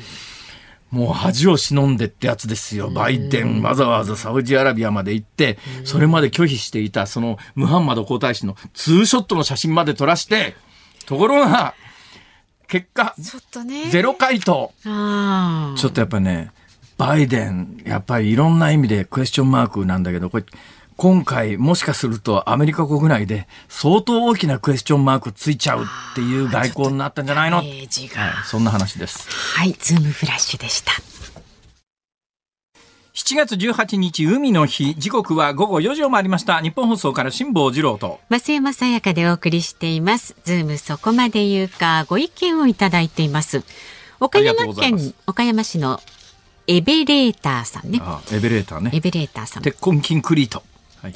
[0.94, 2.92] もう恥を忍んでってやつですよ。
[2.92, 10.56] バイデンわざわざサウジアラビアまで行って、それまで拒否していた、そのムハンマド皇太子のツーショットの写真まで撮らして、
[11.08, 11.74] ところが、
[12.74, 13.92] 結果、ちょっとね。
[13.92, 14.74] ゼロ回答。
[14.84, 16.50] ちょっとやっぱね、
[16.98, 20.44] バイデン、やっぱりいろんな意味でクエスチョンマークなんだけど、これ、
[20.98, 27.88] 今回もしかするとアメリカ国内で相当大きなクエスチョンマークついちゃうっていう外交になったんじゃないの、はい、
[28.46, 29.28] そんな話です。
[29.56, 30.94] はい、ズームフラッシュでした。
[33.16, 40.36] 7月18日海の日時刻は午後4時を回りましたニッポン放送から辛坊治郎と増山さやかでお送りしています。
[40.46, 43.62] ズームそこまで言うか、ご意見をいただいています。
[44.20, 46.02] 岡山県岡山市の
[46.66, 48.00] エベレーターさんね。
[48.02, 49.64] あエベレーターねエベレーターさん。
[49.64, 50.64] 鉄痕キンクリート
[51.04, 51.14] はい、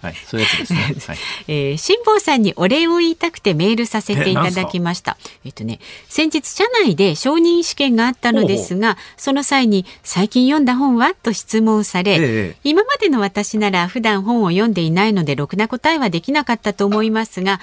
[0.00, 0.94] はい、そういうやつですね。
[1.06, 5.16] はい、えー、辛坊さんにお礼を言いたくてメールさせていただきました。
[5.44, 11.14] えっとね、先日社内で承認試験があったのですが、その際に最近読んだ本は？
[11.20, 17.60] と質問され、ええ、今までの私なら普段本を読んでいないのでろくな答えはできなかったと思いますが、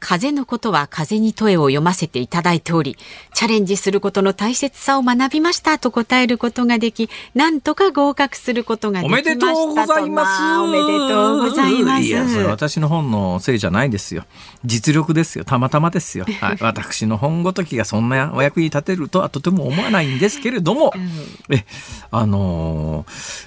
[0.00, 2.96] 風のことは風に問えを読ませていただいており、
[3.34, 10.42] チャレンジすることの大切さを学びましたと答えることができ、なんとか合格することができましたおめでとうございます。
[10.60, 12.02] おめでとうございます。
[12.02, 14.24] いや、それ私の本のせいじゃないですよ。
[14.64, 15.44] 実力ですよ。
[15.44, 16.26] たまたまですよ。
[16.40, 21.64] はい、私の本ごときがそんなお役に立てるとはとても思わないんですけれども、うん、え、
[22.10, 23.46] あのー、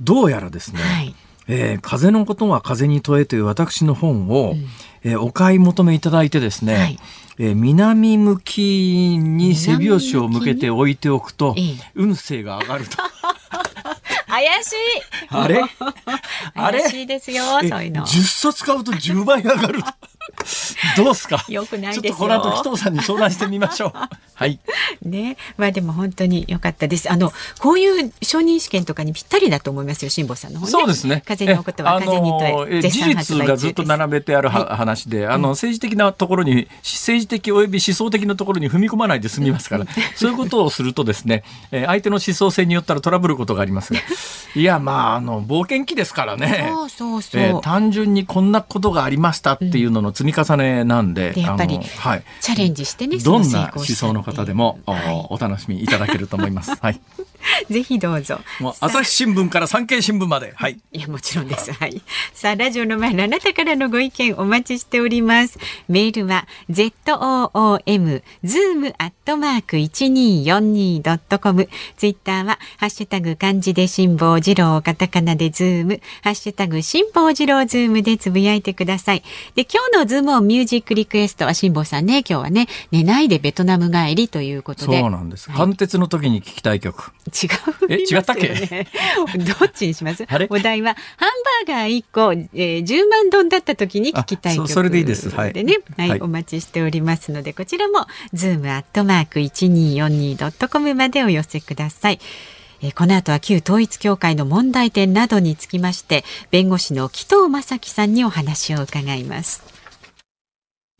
[0.00, 1.14] どうやらですね、はい
[1.48, 4.66] えー、風のことは風に問えという私の本を、うん
[5.04, 6.98] えー、お買い求めいただいてですね、はい、
[7.38, 11.54] えー、南向きに背拍子を向けて置いておくと、
[11.94, 12.96] 運勢が上がると。
[14.28, 14.74] 怪しい。
[15.30, 15.62] あれ？
[16.54, 18.06] あ れ怪しいですよ、そういうの。
[18.06, 19.80] 10冊買うと10倍上がる。
[20.96, 21.44] どうすか？
[21.48, 23.92] よくないですこの後紀藤さんに相談してみましょう。
[24.34, 24.60] はい。
[25.02, 27.10] ね、まあでも本当に良かったです。
[27.10, 31.22] あのこういう承認試験とかにぴったりだと思いますよ、辛坊さんの、ね、そうですね。
[31.26, 32.80] 風のことは風にとえ。
[32.80, 44.00] 事実がずっと並べてあるは、話で、あの政治的なところに政治的および思想的なところに踏み込まないで済みますから、 そういうことをするとですね、え相手の思想性によったらトラブルことがありますが、
[44.54, 46.68] いやまああの冒険期ですからね。
[46.68, 47.40] そうそうそう。
[47.40, 56.74] えー、単純にこんなことがありましたっていうのの積み重ねなんで、でやっぱり、はい、チャレンジしてねどんな思想の方でも、はい、お楽しみいただけると思います。
[56.76, 57.00] はい。
[57.70, 58.40] ぜひどうぞ。
[58.60, 60.52] もう朝日新聞から産経新聞まで。
[60.54, 60.78] はい。
[60.92, 61.72] いや、もちろんです。
[61.72, 62.02] はい。
[62.32, 65.58] さあ、ラジオの前のあなたからのご意見お待ちしております。
[65.88, 71.68] メールは、zoom、zoom アットマーク 1242.com。
[71.96, 79.22] ツイッターは、ハッシュタグ漢字で辛坊治郎、カタカナでズーム、ハッシュタグ辛坊治郎ズームでつぶやいてください。
[79.54, 85.00] で、今日のズームオンミュージックリクエストは辛坊さんね、今日はね、寝ないでベトナム帰りということで。
[85.00, 85.50] そうなんです。
[85.50, 87.12] 貫徹の時に聞きたい曲。
[87.28, 87.48] 違
[87.84, 88.48] う、ね、え違ったっけ？
[88.48, 90.26] どっちにします？
[90.50, 91.26] お題はハ
[91.66, 95.30] ンバーガー1個、えー、10万ドンだった時に聞きたい曲それでいいです。
[95.30, 95.52] はい。
[95.52, 102.20] でね、はい、はい、お待ちしておりますのでこちらもズームアットマーク 1242.com までお寄せください。
[102.80, 109.64] えこの後は旧統一教会の問題点などにつきまして弁護士の紀藤正樹さんにお話を伺います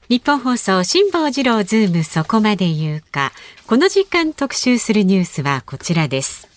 [0.09, 3.31] ニッポン放送辛坊治郎ズームそこまで言うか。
[3.67, 6.49] この時間特集するニュースはこちらです。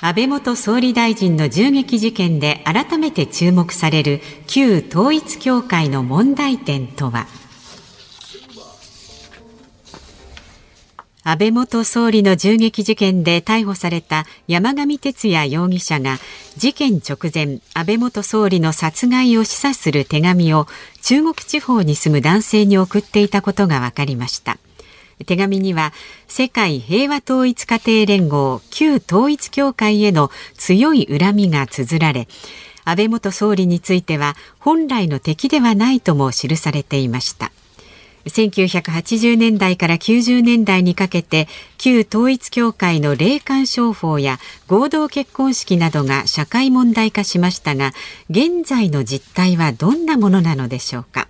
[0.00, 7.26] 安倍元総理大臣の銃撃事件で改めて注目される旧統一教会の問題点とは。
[11.30, 16.16] 安倍元総理の銃撃事件で逮捕された山上徹也容疑者が
[16.56, 20.66] 事件直前安倍元総理の殺害を示唆する手紙を
[21.02, 24.56] 中国地方に住む男性に送っていたことが分かりました。
[25.26, 25.92] 手紙には
[26.28, 32.26] 世界平和統一家庭連合旧統一教会への強い恨みが綴られ
[32.84, 37.52] 安倍元総理については本来の敵ではないとも記されていました。
[38.28, 47.92] 1980年代から90年代にかけて旧統一教会の霊感商法や合同結婚式などが社会問題化しましたが
[48.30, 51.28] 現在の実態はどんなものなのでしょうか。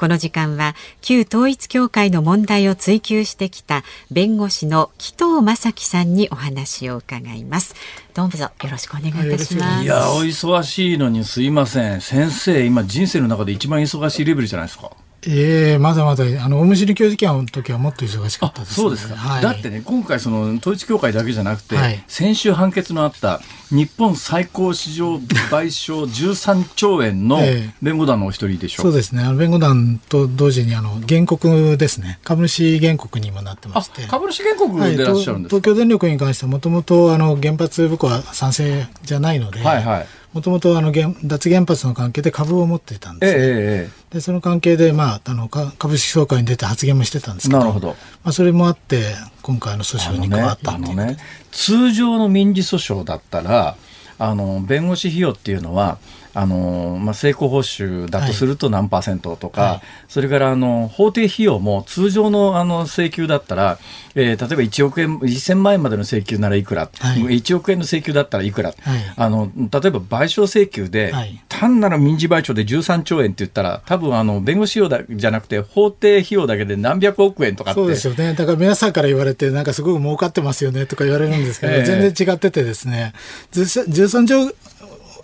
[0.00, 7.74] この時間は旧統一教会の問題を追及してきた弁護士の紀藤正樹さんにお話を伺います。
[8.14, 9.84] どうぞよろしくお願いいたします。
[9.84, 12.00] いやお忙しいのにすいません。
[12.00, 14.90] 先生今人生の中で一番忙しいレベルじゃないですか
[15.26, 27.38] ええー、まだまだあの大虫教授の時はもっと忙しかったです、ね、そうですか、はい、だってね今回その統一教会だけじゃなくて、はい、先週判決のあった日本最高市場賠償13兆円の
[27.80, 29.22] 弁護団のお一人でしょう、えー、そうですね。
[29.22, 32.18] あの弁護団と同時にあの原告ですね。
[32.24, 34.02] 株主原告にもなってまして。
[34.08, 40.06] 株主原告でいらっしゃるんですか、はい、東京電力に関してはもともと原発僕は賛成じゃないので、はいはい。
[40.32, 40.80] もともと
[41.24, 49.02] 脱原発の関係で株を持っていたんです、ね、ええ、でその関係で、まあ、あの株式総会に出て発言もしてたんですけどなるほど、まあ、それもあって
[49.50, 50.96] 今回の訴訟に加わったっていう。
[50.96, 51.16] ね、ね、
[51.50, 53.76] 通常の民事訴訟だったら
[54.16, 55.98] あの弁護士費用っていうのは
[56.32, 63.78] あのまあ、成功報酬だとすると何パーセントとか、はい、それからあの法定費用も通常のあの請求だったら、
[64.14, 68.78] えー、例えば1億円1000万円までの請求ならいくら、はい、1億円の請求だったらいくら、はい、
[69.16, 71.12] あの例えば賠償請求で、
[71.48, 78.34] 単なる民事賠償で13兆円って言ったら多分あの弁護士費用だじゃなくて法定費用だけで何百億円とかそうですよね。
[78.34, 83.14] だから皆さんから言われてなんかすごく儲かってますよねとか言われるんですけど、えー、全然違っててですね。
[83.52, 84.54] 13兆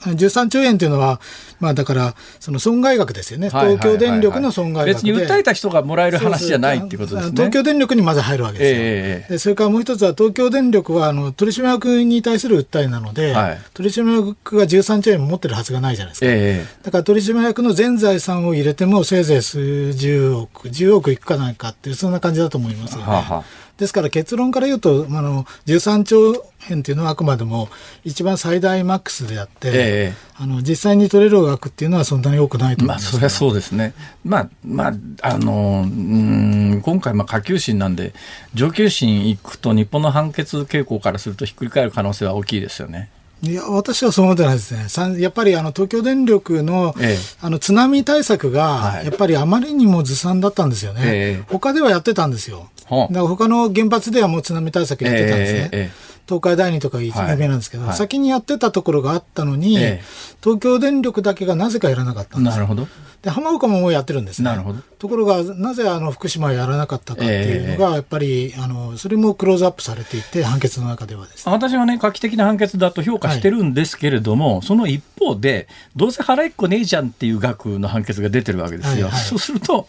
[0.00, 1.20] 13兆円というのは、
[1.60, 3.48] まあだから、その損害額ですよね。
[3.48, 7.32] 東京電力の損害額別に訴えた人がもらえる話じゃないっていうことですね。
[7.32, 8.78] 東京電力にまず入るわけですよ。
[8.80, 16.26] えー、でそれからもう一つは東京電力はあの取締役に対する訴えなので、はい、取締役が13兆円も持ってるはずがないじゃないですか。
[16.28, 23.04] えー、だから取締役の全財産を入れてもせいぜい数十億、10億いくかないかっていう、そんな感じだと思いますよね。
[23.04, 23.44] はは
[23.78, 27.68] ですから結論から言うと、あの13兆円というのはあくまでも
[28.04, 38.14] 一番最大マックスであって、えー、あの実際に取れる額っていうのはそんなに多くないと思います、まあ、それはそうですね、まあまあ、あのうん今回、下級審なんで、
[38.54, 43.10] 上級審行くと、日本の判決傾向からすると、ひっくり返る可能性は大きいですよね。
[43.42, 45.20] いや、私はそう思ってないですね。
[45.20, 51.02] やっぱりあの東京電力のええ、あの津波対策が、やっぱりあまりにもずさんだったんですよね。
[51.04, 52.70] え、他ではやってたんですよ。
[52.90, 55.90] だから他の原発ではもう津波対策やってたんですね。
[56.28, 59.78] 東海第二とか有名なんですけど、はい、先にやってたところがあったのに、
[60.42, 62.54] 東京電力だけがなぜかやらなかったんです。
[62.54, 62.88] なるほど。
[63.22, 64.80] で浜岡ももうやってるんです、ね、なるほど。
[64.98, 79.06] ところがなぜあの福島はやらなかったかっていうのが、やっぱりあのそれもクローズアップされていて判決の中ではです、ね、私はね画期的な判決だと評価してるんですけれども、はい、その一方でどうせ払いっこねえじゃんっていう額の判決が出てるわけですよ。
[79.06, 79.88] はいはい、そうすると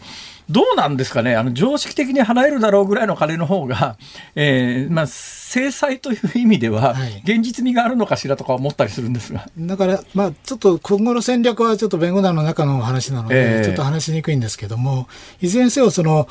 [0.50, 3.98] どうなんですかね、あの常識的に払えるだろうぐらいの金の方が、
[4.34, 9.48] えーまあ、制裁という意味では、現実味があるのかしらとか思ったりするんですが。
[9.58, 15.06] だから、まあ、ちょっと今後の戦略はちょっと弁護団の中の話なので、ちょっと話しにくいんですけども、
[15.42, 16.28] いずれにせよその、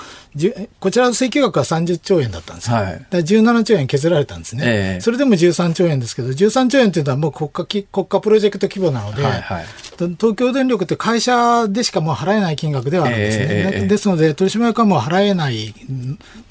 [0.80, 2.78] こちらの請求額は30兆円だったんですよ。
[2.78, 9.66] はい、だ17兆円削られたんですね、えー、それでも13兆円ですけど、13兆円というのはもう国家国家プロジェクト規模なので、はいはい、
[9.98, 13.46] 東京電力って会社でしかもう払えない金額ではあるんですね。
[13.48, 15.74] えー、ですので、取締役はもう払えない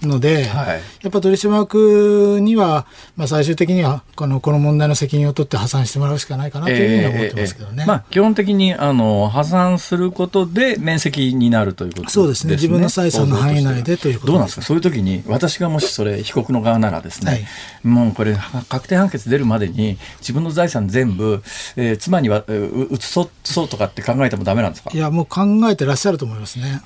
[0.02, 7.74] ので、はい、やっぱ取締役には、まあ、最終的にはこのこの問題の責任を取って破産してもらうしかないかなというふうには思ってますけどね。
[7.80, 12.12] えー、まあ、基本的にあの破産することで免責になるということですね。
[12.12, 12.54] そうですね。
[12.54, 14.66] 自分の財産の範囲内でということどうなんですか？
[14.66, 17.46] そういう時に、私がもしそれ被告の側ならですね、はい、
[17.84, 18.36] もうこれ
[18.68, 21.42] 確定判決出るまでに自分の財産全部、
[21.76, 22.44] えー、妻には
[22.90, 24.90] 移そうとかって考えてもだめなんですか？
[24.92, 26.82] いや、もう考えてらっしゃると思いますね。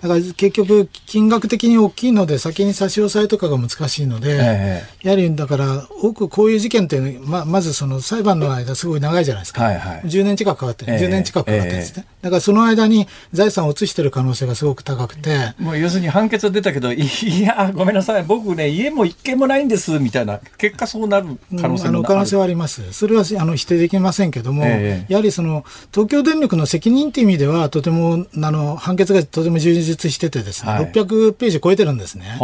[0.00, 17.00] だから結局、金額的に大きいので、先に差し押さえとかが難しいので、ええ、やはりだから、多くこういう事件っていうのは、ままずその裁判の間、すごい長いじゃないですか、はいはい、10年近くかかってる、え、10年近くかかってるんですね、だからその間に財産を移してる可能性がすごく高くて、もう要するに判決は出たけど、い
[17.42, 32.38] や、ごめんなさい、僕ね、家も一軒もないんですみたいな、結果、そうなる可能性も、うん、あの可能性はあります、それはあの否定できませんけども、やはりその東京電力の責任という意味では、とてもあの判決がとても充実しててですね、はい、600ページ超えてるんですね。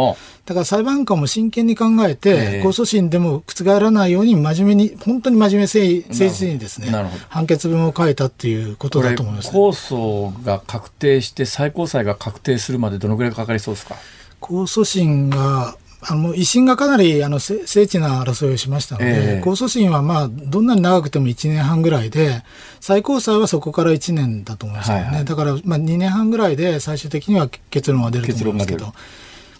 [0.45, 5.79] だから裁判官も真剣に考えて、控訴審でも覆らないように真面目に、本当に真面目誠
[6.13, 6.89] 実にですね、
[7.27, 13.95] 判決文を書いたっていうことだと思います、ね、控訴が確定して、最高裁が確定するまでどのぐらいかかりそうですか？
[14.41, 22.43] 控訴審があの維新がかなりあの精緻な争いをしましたので、えー、控訴審はまあどんなに長くても1年半ぐらいで、
[22.79, 28.93] 最高裁はそこから1年だと思いますけどね、はいはい、だからまあ2年半ぐらいで最終的には結論が出ると思いますけど。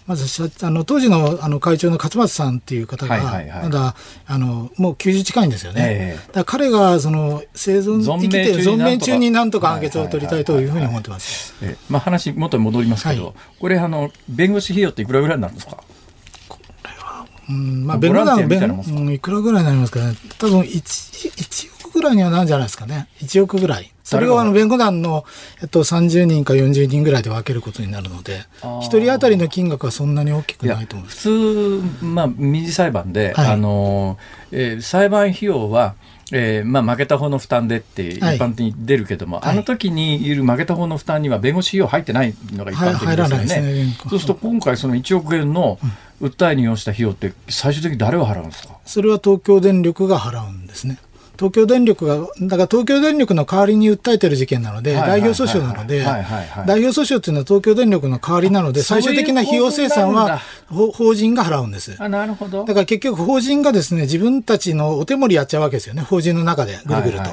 [0.07, 11.53] まずあの当時のあの会長の勝松さんっていう方が、まだあのもう90近いんですよね、えー、だ彼がその生存生きて存命中になんとか判決を取りたいというふうに思ってます、
[11.89, 15.83] まあ、話、元に戻りますけど、はい、これあの、弁護士費用っていくらぐらいになるんですか？
[17.49, 23.91] うんまあ、弁護団うん、いくらぐらいになりますかね、多分 1, 1億ぐらいにはなるんじゃないですかね、1億ぐらい。
[24.03, 25.25] それをあの弁護団の、
[25.61, 31.29] えっと、30人か40人ぐらいで分けることになるので、1人当たりの金額はそんなに大きくないと思います。
[31.29, 34.17] 普通、まあ、民事裁判で、はい、あの
[34.51, 35.95] えー、裁判費用は、
[36.31, 43.67] えーまあ、負けた方の負担でって一般的に出るけども、はい、あの時にいる負けた方の負担には弁護士費用入ってないのが一般的ですよね。
[43.67, 45.79] はい、ねそうすると今回その1億円の
[46.21, 48.77] 訴えに要した費用って最終的に誰が払うんですか？
[48.85, 50.97] それは東京電力が払うんですね。
[51.37, 56.03] 東京電力が、だから東京電力の代わりに訴えてる事件なので、代表訴訟なので、
[56.65, 61.95] 代表訴訟っていうのは東京電力の代わりなので、最終的な費用生産は法人が払うんです。
[61.99, 62.65] あなるほど。
[62.65, 67.25] だから結局法人がですね、自分たちのお手盛りやっちゃうわけですよね、法人の中でぐるぐると。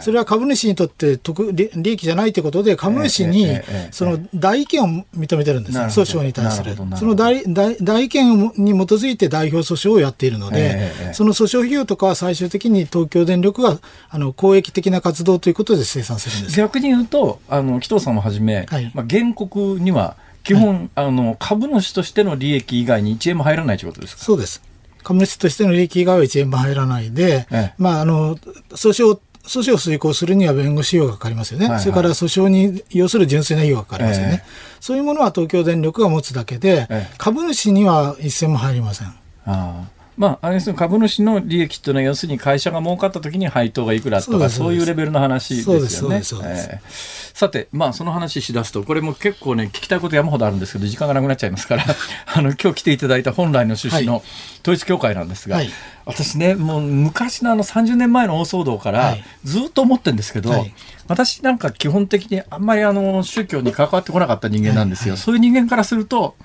[0.00, 3.48] それは株主にとって得利益じゃないということで、株主に
[3.90, 6.76] その代意見を認めてるんです、訴訟に対する。
[6.96, 24.22] その代代意見に基づいて代表訴訟をやっているので、その訴訟費用とかは最終的に東京電力力があの公益的な活動ということで生産するんです逆に言うと、あの紀藤さんをはじめ、はい、まあ、原告には基本、はい、あの株主としての利益以外に1円も入らないということですか？
[24.22, 24.62] そうです。
[25.02, 39.14] 株主としての利益以外は1円も入らないで、ええ、まあ、あの訴訟訴訴訟を遂行するには弁護士費用がかかりますよね、はいはい、それから訴訟に要する純粋な費用がかかりますよね、えー、そういうものは東京電力が持つだけで、えー、株主には一銭も入りません。
[39.46, 39.88] あ
[40.20, 46.20] まあ、あれ株主の利益というのは、要するに会社が儲かったときに配当がいくらとか、そういうレベルの話ですよね。
[47.32, 51.84] さて、まあ、その話しだすと、これも結構ね、聞きたいこと山ほどあるんですけど、時間がなくなっちゃいますから、
[52.26, 54.22] あの今日来ていただいた本来の趣旨の
[54.60, 55.70] 統一教会なんですが、はい、
[56.04, 60.74] 私ね、もう昔のあの30年前の大騒動から、ずっと思ってるんですけど、はい、
[61.08, 65.16] 私なんか基本的にあんまりあの宗教に関わってこなかった人間なんですよ。
[65.16, 66.36] そういう人間からすると、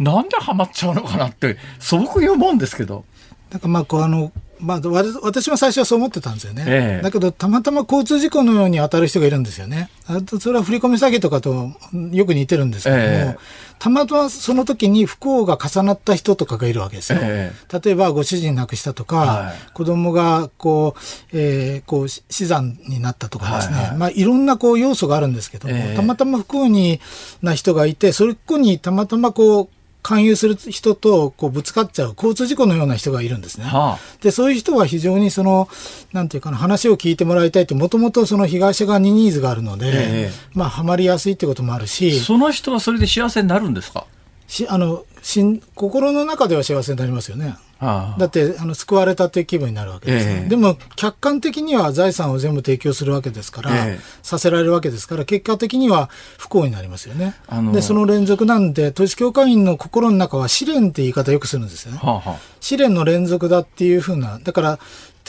[0.00, 3.04] なんでハマっちゃうのかなって素朴に思うんですけど。
[3.50, 4.80] なんかまあこうあのまあ、
[5.22, 9.88] 私も最初はそう思ってたんですよね、ええ、だけどたまたま交通事故のように当たる人がいるんですよね。
[10.06, 11.70] あとそれは振り込み詐欺とかと
[12.12, 13.36] よく似てるんですけども、え、
[13.78, 21.00] たまたまその時に不幸が重なった人とかがいるわけですよ、例えばご主人亡くしたとか、はい、子供がこう、
[21.32, 23.96] えー、こう死産になったとかですね、はいはい。
[23.96, 27.00] まあ、いろんなこう要素があるんですけども、たまたま不幸に
[27.40, 33.64] な人がいてそれこにたまたまこう勧誘する人とこうぶつかっちゃう交通事故のような人がいるんですね。
[33.66, 35.68] はあ、でそういう人は非常にその
[36.12, 42.18] なんていうかな話を聞いてもらいたいってもともとその被害者側にニーズがあるので、ええ、まあはまりやすいってこともあるし。
[42.20, 44.06] その人はそれで幸せになるんですか？
[44.48, 47.56] しあのし心の中では幸せになりますよね。
[47.80, 57.34] だってあの救われたという気分になるわけです、ね、えでも客観的には財産を全部提供するわけですから、えさせられるわけですから結果的には不幸になりますよね。
[57.72, 61.98] でその連続なんで統一教会員の心の中は試練って言い方よくするんですよね。
[62.02, 64.78] はあはあ、試練の連続だっていうふうなだから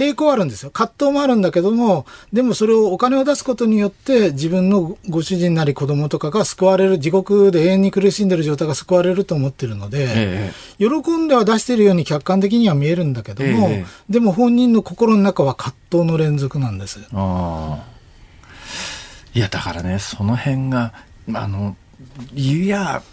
[0.02, 0.72] 抵抗あるんですよ。
[0.72, 17.00] 葛藤もあるんだけども、でもそれをお金を出すことによって自分のご主人なり子供とかが救われる、地獄で永遠に苦しんでる状態が救われると思ってるので、ええ、喜んでは出してるように客観的には見えるんだけども、え、でも本人の心の中は葛藤の連続なんです。
[19.34, 20.94] いや、だからね、その辺が、
[21.32, 21.76] あの、
[22.34, 23.04] いや、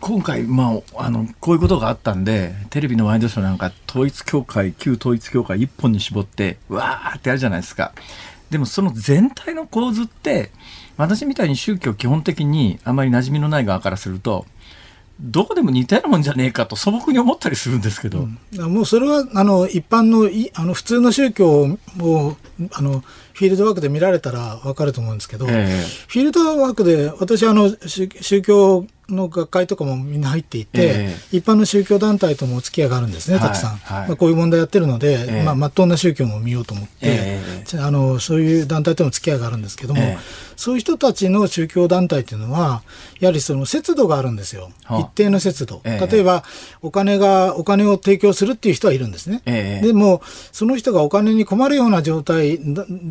[0.00, 7.92] 今回、まあ、あのこういうことがあったんでテレビのワイドショーなんか統一教会旧統一教会一本に絞ってわーってやるじゃないですか。
[8.50, 10.50] でもその全体の構図って
[10.96, 14.46] 私みたいに宗教基本的にあまり馴染みのない側からすると
[15.20, 22.36] どこでも似たようなもんじゃねえかと素朴に思ったりするんですけど、うん、もうそれはあの一般のいあの普通の宗教を
[22.72, 23.02] あの
[23.38, 33.76] フィールドワークで見られたら分かると思うんですけど、えー、フィールドワークで私あの宗教の学会とかもみんな入っていて、えー、一般の宗教団体ともお付き合いがあるんですね、たくさん。
[33.76, 33.98] はい。
[34.00, 40.02] はい、まあ、こういう問題やってるので、えー、まあ、真っ当な宗教も見ようと思って、えー、あの、そういう団体とも付き合いがあるんですけども、
[40.56, 42.82] そういう人たちの宗教団体っていうのは、
[43.20, 44.70] やはりその節度があるんですよ。
[44.90, 45.80] 一定の節度。
[45.84, 46.44] 例えば、
[46.82, 49.40] お金が、お金を提供するっていう人はいるんですね。
[49.82, 50.20] でも、
[50.52, 52.58] その人がお金に困るような状態、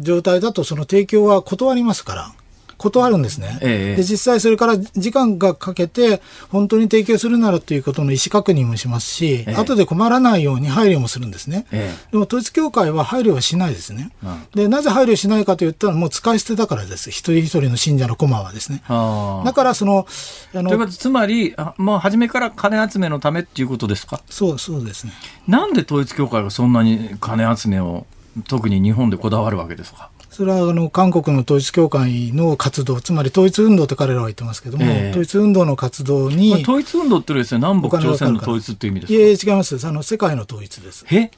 [0.02, 2.34] 状態だとその提供は断りますから。
[2.80, 17.10] 断るんですね、ええ、で実際それから時間がかけて本当に提供するならということの意思確認もしますし、ええ、後で困らないように配慮もするんですね、え、でも統一教会は配慮はしないですね、うん、でなぜ配慮しないかといったらもう使い捨てだからです。
[17.10, 18.84] 一人一人の信者の駒はですね。
[18.88, 20.06] だからその
[20.54, 24.22] あのということつまりあ、まあ、初めから金集めのためっていうことですか？
[24.30, 25.14] そうそうですね。
[25.48, 28.06] なんで統一教会がそんなに金集めを
[28.48, 30.10] 特に日本でこだわるわけですか？
[30.30, 39.20] それはあの韓国の統一教会の活動、つまり統一運動って彼らは言ってますけども、えー、統一運動の活動に、まあ、統一運動ってですね、南北朝鮮の統一っていう意味ですか？
[39.20, 41.06] いや違います、あの世界の統一です。
[41.12, 41.32] え？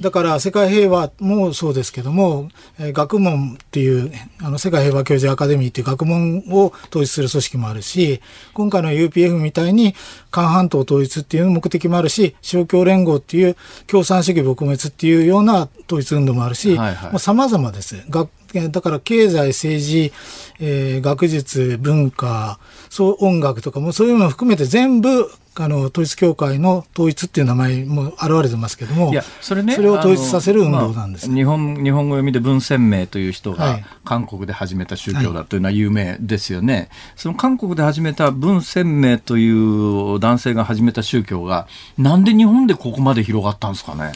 [0.00, 8.20] だから世界平和もそうですけども、えー、学問っていうあの世界平和教授アカデミーっていう学問を統一する組織もあるし
[8.54, 9.94] 今回の UPF みたいに
[10.30, 16.76] 韓半島統一っていう目的もあるし勝共連合っていう共産主義撲滅っていうような統一運動もあるし
[17.18, 18.04] さまざ、まです。
[18.08, 18.30] 学
[18.70, 20.12] だから経済政治、
[20.58, 25.30] えー、学術文化そう音楽とかもそういうのを含めて全部
[25.60, 44.12] あの統一教会の統一っていう名前も現れてますけども、いやそれね、それを統一させる運動なんです、まあ、日本日本語読みで文鮮明という人が韓国で始めた宗教だというのは有名ですよね、はい、その韓国で始めた文鮮明という男性が始めた宗教が、なんで日本でここまで広がったんですかね？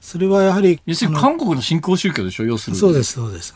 [0.00, 0.80] それはやはり。
[0.86, 2.80] 要するに韓国の新興宗教でしょ、要するに。
[2.80, 3.54] そうです、そうです。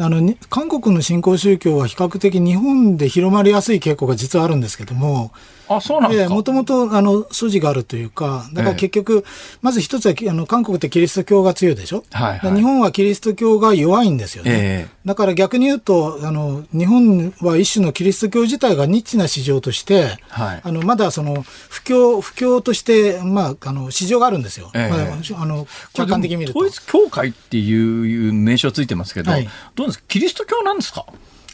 [0.00, 5.32] あの韓国の新興宗教は比較的日本で広まりやすい傾向が実はあるんですけども
[5.68, 6.34] あ、そうなんですか？
[6.34, 9.24] もともと、あの、素地があるというか、だから結局、
[9.62, 12.04] まず一つは、あの、韓国ってキリスト教が強いでしょ？
[12.10, 14.50] はい、はい、日本はキリスト教が弱いんですよね。
[14.54, 24.70] えー、だから逆に言うと、あの、日本は一種のキリスト教自体がニッチな市場として、はい、あの、まだその、不況、不況として、まあ、あの、市場があるんですよ。
[24.74, 24.96] えー、ま
[25.38, 26.58] あ、あの、客観的に見ると。
[26.58, 30.04] 統一教会っていう名称ついてますけど、はい、どうですか？
[30.08, 31.04] キリスト教なんですか？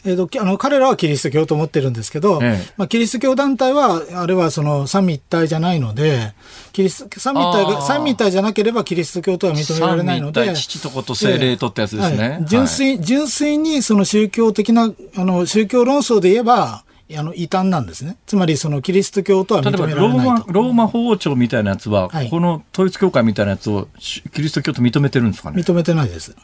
[0.06, 6.34] えーと、あの彼らはキリスト教と思ってるんですけど、ええ、まあ、キリスト教団体は、あれはその三位一体じゃないので、
[6.72, 12.28] キリス三位一体が三位一体じゃなければキリスト教とは認められないので、父と子と精霊とってやつですね。
[12.28, 16.84] はい、純粋、純粋にその宗教的な、あの宗教論争で言えば、
[17.16, 18.16] あの異端なんですね。
[18.26, 20.16] つまりそのキリスト教とは認められないと。
[20.16, 23.88] ローマローマ法王朝みたいなやつは、はい、この統一教会みたいなやつを
[24.32, 25.62] キリスト教と認めてるんですかね？
[25.62, 26.34] 認めてないです。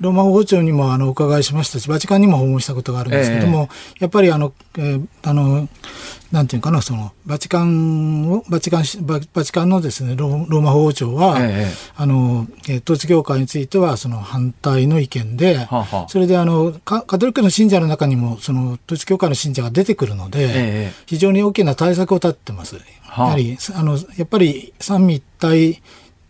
[0.00, 5.68] ローマ法庁にもあのお伺いしましたし、バチカンにも訪問したことがあるんですけども、えー、やっぱりあの、えー、あの、
[6.32, 12.46] なんていうかな、その、バチカンを、バチカン、ババチカンのですね、ローマ法庁は、えー、あの、
[12.84, 22.76] 統一教会については、その反対の意見で、ははそれであのカ、カトリックの信者の中にも、その、統一教会の信者が出てくるので、えー、非常に大きな対策を立ってます。
[23.02, 25.82] はやはり、あの、やっぱり三位一体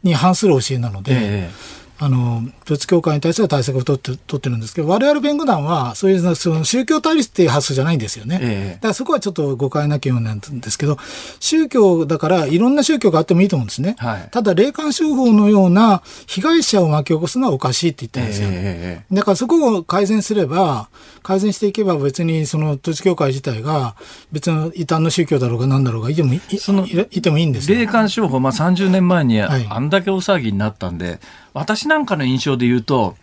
[0.03, 8.39] に反する教えなので、えーあの、統一教会に対する対策を取って取ってるんですけど、我々弁護団は、そういうその宗教対立っていう発想じゃないんですよね。
[8.41, 10.97] ええ、だからそこはちょっと誤解なきようなんですけど、
[11.41, 13.97] 宗教だからいろんな宗教があってもいいと思うんですね。
[13.99, 18.49] はい、ただ、霊感商法のような被害者を巻き起こすのはおかしいって言ってるんですよ。
[18.53, 20.89] え、だからそこを改善すれば、
[21.23, 23.95] 改善していけば別にその統一教会自体が
[24.33, 31.19] 別の異端の宗教だろうが何だろうがいてもいそのいてもいいんです霊感商法、まあ、30年前にあんだけ大騒ぎになったんで、はい
[31.53, 33.17] 私なんかの印象で言うと、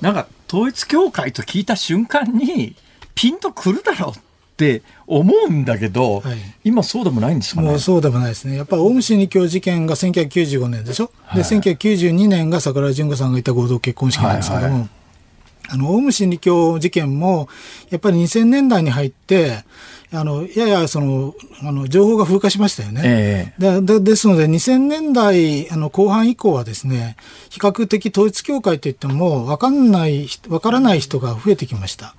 [0.00, 2.76] なんか統一教会と聞いた瞬間に、
[3.16, 4.20] ピンとくるだろうっ
[4.56, 7.68] て思うんだけど、はい、今そうでもないんですかね？
[7.68, 8.56] もうそうでもないですね。
[8.56, 11.10] やっぱオウム真理教事件が1995年でしょ？
[11.24, 14.88] はい、で、1992年が桜井淳子さんがいた合同結婚式なんですけども、はいはい、
[15.68, 17.48] あの、オウム真理教事件も、
[17.90, 19.64] やっぱり2000年代に入って、
[20.12, 23.02] あの、ややその、あの、情報が風化しましたよね。
[23.04, 27.16] えー、でですので、2000年代あの後半以降はですね、
[27.50, 32.14] 比較的統一教会といっても、わかんない、わからない人が増えてきました。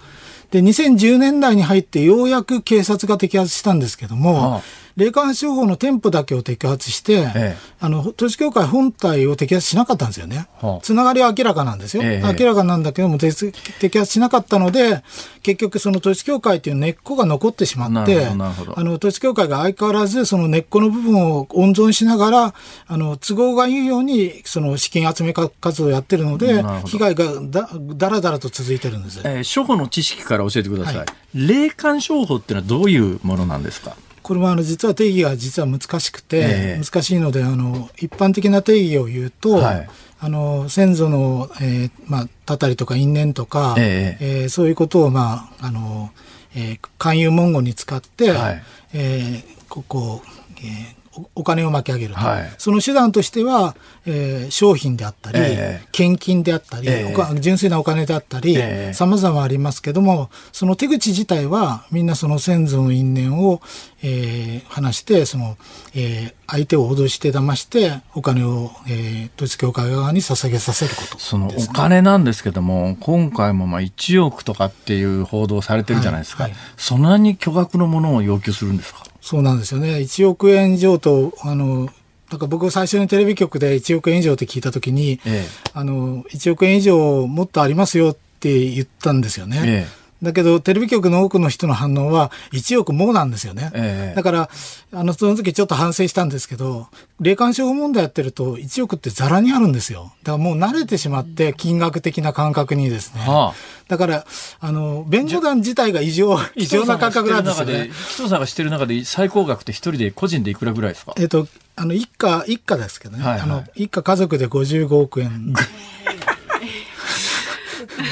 [0.52, 10.48] で、2010年代に入ってようやく警察が摘発したんですけども、ああ霊感商法の店舗だけを摘発して、ええ、あの、統一教会本体を摘発しなかったんですよね。
[10.82, 12.02] つながりは明らかなんですよ。
[12.04, 15.04] え、明らかなんだけども、摘発しなかったので、
[15.44, 22.54] 結局その統一教会という根っこが残ってしまって、あの、統一教会が相変わらずその根っこの部分を温存しながら、
[22.88, 29.22] あの、都合がいいように、その資金集め活動をやってるので、被害がだだらだらと続いてるんです。
[29.24, 30.98] えー、処方の知識から教えてください。
[30.98, 31.08] はい、
[31.48, 33.96] 霊感商法っていうのはどういうものなんですか？
[34.28, 46.12] これはあの実は定義が実は難しくて、えー、難しいのであの一般的な定義を言うと、はい、あの先祖の、えーまあ、たたりとか因縁とか、えー、えー、そういうことを、まああの
[46.58, 48.64] えー、勧誘文言に使って、はい、
[48.94, 50.22] えー、ここ、
[50.58, 50.96] えー、
[51.36, 58.58] お金を巻き上げると、はい、その手段としては、えー、商品であったり、えー、献金であったり、えー、純粋なお金であったり、
[58.94, 63.62] さまざまありますけども、その手口自体は、みんなその先祖の因縁を、
[64.04, 65.58] えー、話して、その、
[65.96, 76.44] えー、相手を脅して騙して、お金を、えー、統一教会側に捧げさせること、ね、そのお金なんですけども、今回もまあ1億とかっていう報道されてるじゃないですか。
[76.44, 76.52] はい。
[76.52, 79.04] はい、そんなに巨額のものを要求するんですか？
[79.28, 79.98] そうなんですよね。
[79.98, 81.90] 1億円以上と、あの、
[82.32, 89.62] なんか僕最初にテレビ局で1億円以上って聞いたときに、ええ、あの、1億円以上もっとありますよって言ったんですよね。
[89.66, 93.72] ええだけど、テレビ局の多くの人の反応は、1億もなんですよね。
[93.74, 94.50] えだから、
[94.92, 96.88] あの、その時ちょっと反省したんですけど、
[97.20, 100.12] 霊感商法問題やってると、1億ってざらにあるんですよ。
[100.24, 103.22] だからもう慣れてしまって、金額的な感覚にですね。
[103.22, 103.54] はあ、
[103.88, 104.26] だから、
[104.60, 107.92] あの、弁護団自体が異常、異常な感覚なんですよね。
[108.18, 111.14] 紀さんがしてる中で最高額って一人で個人でいくらぐらいですか？
[111.18, 113.24] えっ、と、あの、一家、一家ですけどね。
[113.24, 115.54] はいはい、あの、一家家族で55億円。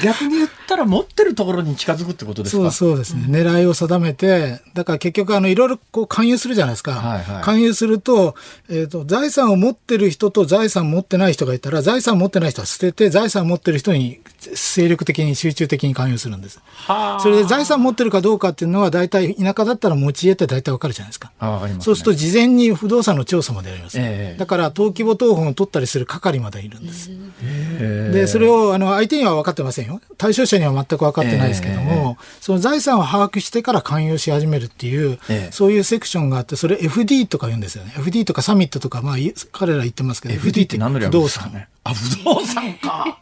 [0.03, 2.71] 逆に言ったら持ってるところに近づくってことですか？
[2.71, 6.93] そうそうですね、うん、狙いを定めて、だから結局あのいろいろこう勧誘するじゃないですか。
[6.93, 8.35] はいはい、勧誘すると、
[8.69, 16.59] えっ、ー、と、財産を持ってる人と財産持ってない人がいたら、財産持ってない人は捨てて、財産持ってる人に精力的に集中的に勧誘するんです。
[17.21, 21.31] それで財産持ってるかどうかっていうのは、大体田舎だったら持ち家って大体わかるじゃないですか。
[21.39, 23.97] あかります、ね、そうすると事前に不動産の調査までやります。
[23.99, 27.09] えー、だから登記簿謄本を取ったりする係までいるんです。
[28.11, 30.01] で、それをあの相手には分かってますせんよ。
[30.17, 37.93] 対象者には全く分かってないですけども、えー、その財産を把握してから勧誘し始めるっていう、えー、そういうセクションがあって、それ FD とか言うんですよね。
[37.95, 39.15] FD とかサミットとか、まあ、
[39.51, 41.67] 彼ら言ってますけど、FD って不動産。
[41.83, 43.19] あ、不動産か。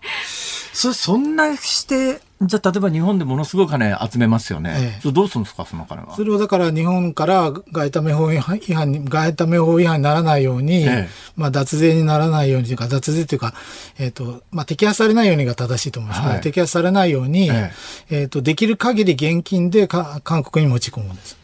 [0.74, 5.00] そそんなしてじゃあ例えば日本でものすごい金集めますよね。
[5.04, 6.16] ええ、どうするんですかその金は？
[6.16, 13.54] それをだから日本から外為法違反に外為法違反にならないように、え、まあ脱税にならないようにというか脱税というか
[14.00, 21.38] えっ、ー、とまあ摘発されないようにが正しいと思いますけど、はい、摘発されないようにえっ、ー、とできる限り現金でか韓国に持ち込むんです。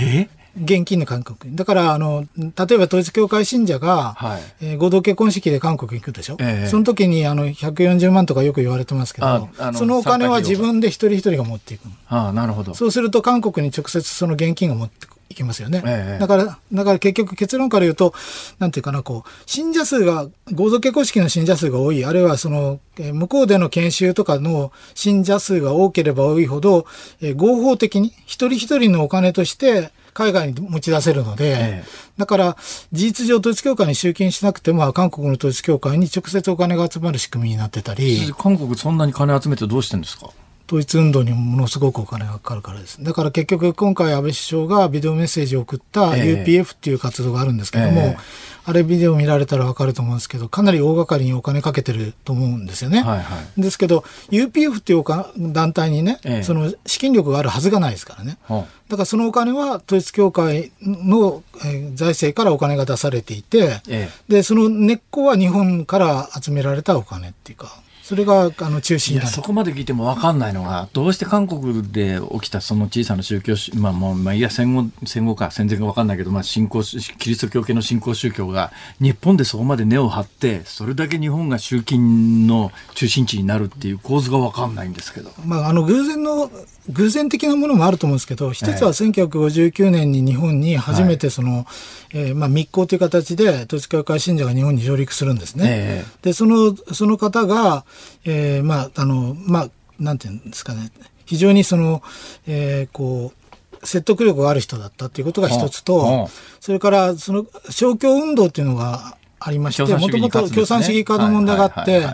[0.00, 0.28] え？
[0.62, 12.74] 現金の韓国だから、あの、例えば統一教会信者が、はい、えー、合同結婚式で韓国行くでしょ、えー、その時にあの140万とかよく言われてますけど、そのお金は自分で一人一人が持っていくあなるほど。
[12.74, 15.08] そうすると韓国に直接その現金が持ってい
[15.38, 18.12] きますよね、えー、だから、だから結局結論から言うと、
[18.58, 26.86] なんていうかな、こう、信者数が、合同結婚式の信者数が多い、あるいはその、えー、向こうでの研修とかの信者数が多ければ多いほど、
[27.20, 31.84] えー、合法的に一人一人のお金として、海外に持ち出せるので、ええ、
[32.16, 32.56] だから
[32.90, 38.32] 事実上統一教会に集金しなくても、韓国の統一教会に直接お金が集まる仕組みになってたり。
[38.36, 40.30] 韓国そんなに金集めてどうしてんですか？
[40.68, 43.02] 統一運動にものすごくお金がかかるからです。
[43.02, 53.00] だから結局今回安倍首相がビデオメッセージを送った UPF っていう活動があるんですけども、ええあれビデオ見られたらわかると思うんですけど、かなり大掛かりにお金かけてると思うんですよね。
[53.00, 58.36] はいはい、ですけど、UPF っていう団体にね、ええ、その資金力があるはずがないですからね。
[58.46, 67.74] だからそのお金は統一教会の、え財政からお金が出されていて、え、で、その根っこは日本から集められたお金っていうか、
[68.08, 85.30] それがあの中心そこまで聞いても分かんないのが、どうして韓国で起きたその小さな宗教、まあもう、まあ、いや戦後、戦後か、戦前か分かんないけど、まあ、信仰、キリスト教系の信仰宗教が、日本でそこまで根を張って、それだけ日本が集金の中心地になるっていう構図が分かんないんですけど。
[85.44, 86.50] まあ、あの、偶然の
[86.90, 91.66] 偶然的なものもあると思うんですけど、一つは1959年に日本に初めてその、はい、
[92.14, 95.64] えー、まあ密航という形で統一教会信者が日本に上陸するんですね。
[95.68, 97.84] えー、で、その、その方が、
[98.24, 100.90] えー、まあ、あの、まあ、なんていうんですかね、
[101.26, 102.02] 非常にその、
[102.46, 106.28] えー、こう、説得力がある人だったっていうことが一つと、
[106.60, 112.06] それからその勝共運動っていうのがありまして、もともと共産主義化の問題があって、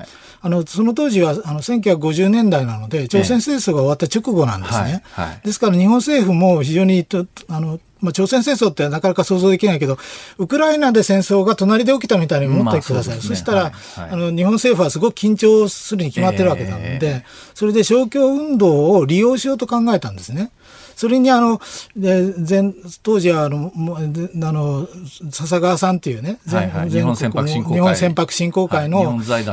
[0.44, 5.02] あの、その当時は、あの、1950年代なので、朝鮮戦争が終わった直後なんですね。
[5.12, 7.06] はいはい、ですから日本政府も非常に、
[7.48, 9.96] あの、まあ、朝鮮戦争ってなかなか想像できないけど、
[10.36, 13.14] ウクライナで戦争が隣で起きたみたいに思ってください。
[13.14, 17.22] まあそね、そしたら、はいはい、あの、日本政府はすごく緊張するに決まってるわけなので、えー、
[17.54, 20.50] それで勝共運動を利用しようと考えたんですね。
[20.96, 21.60] それにあの、
[21.96, 22.72] で前
[23.02, 24.88] 当時はあの、あの、
[25.30, 27.74] 笹川さんっていうね、はいはい、日本船舶振興会。
[27.74, 29.06] 日本船舶振興会の、はい、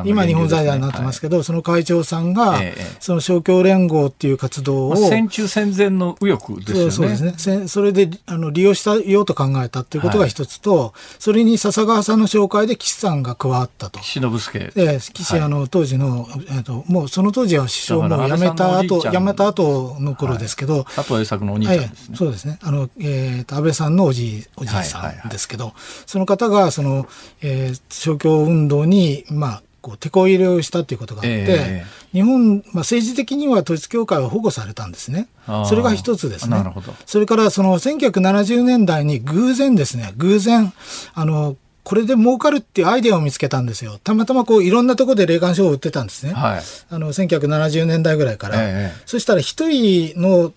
[0.09, 4.95] 今日本財団になってますけど、はい、その会長さんが、ええ、その勝共連合っていう活動を。
[4.95, 6.91] 戦中戦前の右翼ですよね。
[6.91, 7.67] そうですね。
[7.67, 13.99] それであの利用したようと考えたっていうことが一つと、はい、それに笹川さんの紹介で岸さんが加わったと。
[13.99, 14.71] 岸信介。
[14.75, 22.17] ええ、岸、あの、当時の、えっ、と、もうその当時は首相も辞めた後、辞めた後の頃ですけど、佐藤栄作のお兄ちゃんですね。
[22.17, 22.59] そうですね。
[22.61, 25.73] あの、えっ、ー、と、安倍さんのおじおじいさんですけど、
[26.05, 27.07] その方が、その、
[27.41, 35.27] えー、勝共運動に、まあ、こう、手こ入れをしたということがあって、えー、日本、まあ、政治的には統一教会は保護されたんですね。
[35.65, 36.57] それが一つですね。
[36.57, 36.93] なるほど。
[37.05, 40.73] それから、その、1970年代に偶然ですね、偶然、
[41.13, 43.99] あの、これで儲かるっていうアイデアを見つけたんですよ。
[44.03, 46.33] たまたまこういろんなところで霊感商法を売ってたんですね。
[46.33, 48.61] はい、あの1970年代ぐらいから。
[48.61, 50.53] ええ、そしたら一人の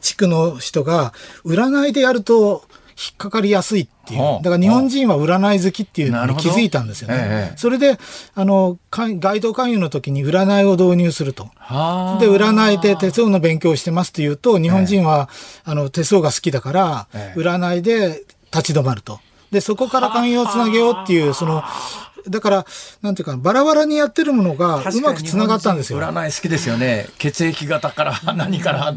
[0.00, 1.12] 地区の人が
[1.44, 2.64] 占いでやると
[3.00, 4.20] 引っかかりやすいっていう。
[4.42, 7.14] だから日本人は占い好きっていうのに気づいたんですよね。
[7.16, 7.98] ええ、それで、
[8.34, 11.44] あの、街頭勧誘の時に占いを導入すると。
[11.44, 11.50] で、
[12.28, 15.30] 占いで手相の勉強をしてますっていうと、日本人は、
[15.64, 19.18] あの、手相が好きだから、占いで立ち止まると。
[19.50, 21.64] で、そこから勧誘をつなげようっていう、その、
[22.28, 22.66] だから、
[23.00, 25.98] なんていうか、バラバラにやってるものがうまくつながったんですよ。
[25.98, 27.08] 占い好きですよね。
[27.18, 28.94] 血液型から何から。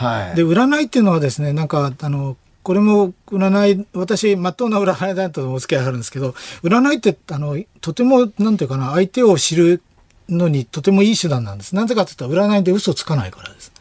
[0.00, 0.36] はい。
[0.36, 6.30] で、占いっていうのはですね、なんか、あの、これも占い、私、まっとうな占いだとお付き合いあるんですけど、
[6.62, 9.82] 占いって、あの、とても、なんていうかな、相手を知る
[10.30, 11.74] のにとてもいい手段なんです。
[11.74, 13.72] なぜかって言ったら、占いで嘘つかないからです。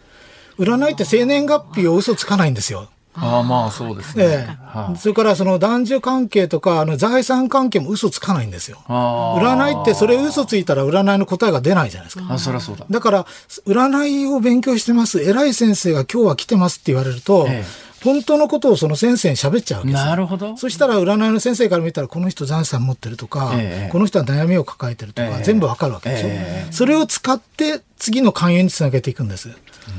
[0.57, 2.89] 占いって生年月日を嘘つかないんですよ。
[3.16, 4.24] ああまあそうですね。
[4.24, 8.78] ええそれからその男女関係とかあの財産関係も嘘つかないんですよ。
[8.88, 12.34] 占いってそれ嘘ついたら占いの答えが出ないじゃないですか。
[12.34, 12.86] あそりゃそうだ。
[12.89, 13.26] だから
[13.66, 17.66] 占いを勉強してます偉い先生が今日は来てますって言われると、ええ、
[18.03, 20.55] 本当のことをその先生に喋っちゃうわけですなるほど。
[20.57, 29.49] そしたら占いの先生から見たら、この人財産持ってるとか、えー、この人は悩みを抱えてるとか、えー、全部わかるわけでしょ、えー、それを使って次の勧誘につなげていくんです。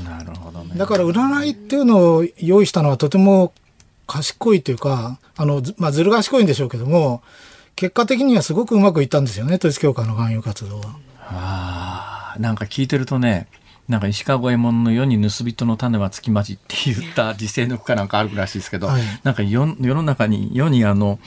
[0.03, 0.75] なるほどね。
[0.75, 3.53] だから占いっていうのを用意したのはとても
[4.07, 7.21] 賢いというか、あの、まあ、ずる賢いんでしょうけども、
[7.75, 10.95] 結果的にはすごくうまくいったんですよね、統一教会の勧誘活動は。
[11.19, 13.47] ああ、なんか聞いてるとね、
[13.87, 21.19] なんか石川五右衛門の世に盗人の種はつきまじって言った時世の句かなんかあるらしいですけど、はい、なんか世の中に世にあの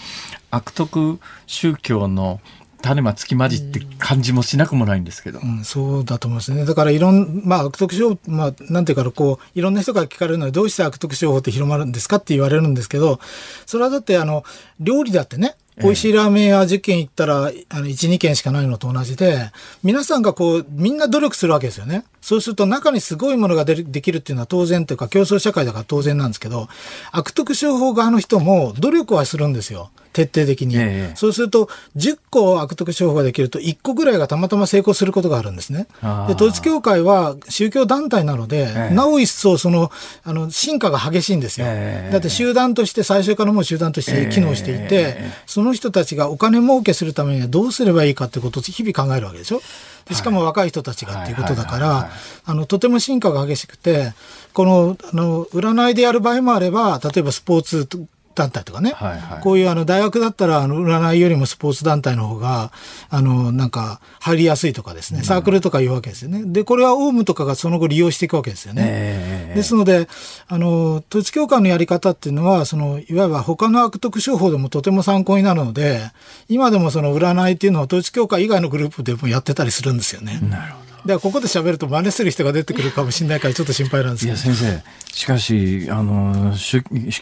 [0.51, 2.41] 悪徳宗教の
[2.85, 13.20] 種はつきまじって感じもしなくもないんですけど、うん、そうだと思いますねだからいろんまあ悪徳商法まあなんていうかこういろんな人が聞かれるのはどうして悪徳商法って広まるんですかって言われるんですけど
[13.64, 14.45] それはだってあの
[14.80, 19.51] 料理だってね美味しいラーメン屋10軒行ったら、あの、1、2軒しかないのと同じで、
[19.82, 22.05] 皆さんがこう、みんな努力するわけですよね。
[22.20, 26.68] そうすると中にすごいものがでできるっていうのは当然というか競争社会だから当然なんですけど、
[27.11, 29.91] 悪徳商法側の人も努力はするんですよ。
[30.15, 30.77] 徹底的に。
[30.79, 35.89] えそうすると、10個悪徳商法ができると、1個ぐらいがたまたま成功することがあるんですね。
[36.29, 39.91] で、統一教会は宗教団体なので、えなお一層、その、
[40.23, 41.67] あの、進化が激しいんですよ。
[41.69, 49.61] えだって集団として、最初からもう集団として機能していて、その人たちがお金儲けするためにはどうすればいいかってことを日々考えるわけでしょ。
[50.07, 52.11] でしかも若い人たちがっていうことだから、
[52.45, 54.12] あの、とても進化が激しくて、
[54.53, 57.89] この、あの、占いでやる場合もあれば、例えばスポーツ
[58.35, 62.72] 団体とかね、はいはい、こういうあの大学だったらあの占いよりもスポーツ団体の方が
[63.09, 66.43] あのなんか入りやすいとかですね、サークルとかいうわけですよね。
[66.45, 68.82] で、これはオウムとかがその後利用していくわけですよね。
[68.87, 70.09] えー、ですので、
[70.49, 76.11] あの、統一教会のやり方っていうのは、その、いわば他の悪徳商法でもとても参考になるので、
[76.49, 80.41] 今でもその占いっていうのは統一教会以外のグループでもやってたりするんですよね。
[80.51, 80.84] なるほど。
[81.07, 84.36] でここで喋ると真似する人が出てくるかもしれないからちょっと心配なんですけど。
[84.36, 84.82] いや先生
[85.12, 86.55] しかしあの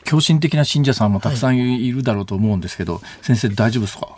[0.04, 4.08] 狂信的な信者さんもたくさんいるだろうと思うんですけど、はい、先生大丈夫ですか？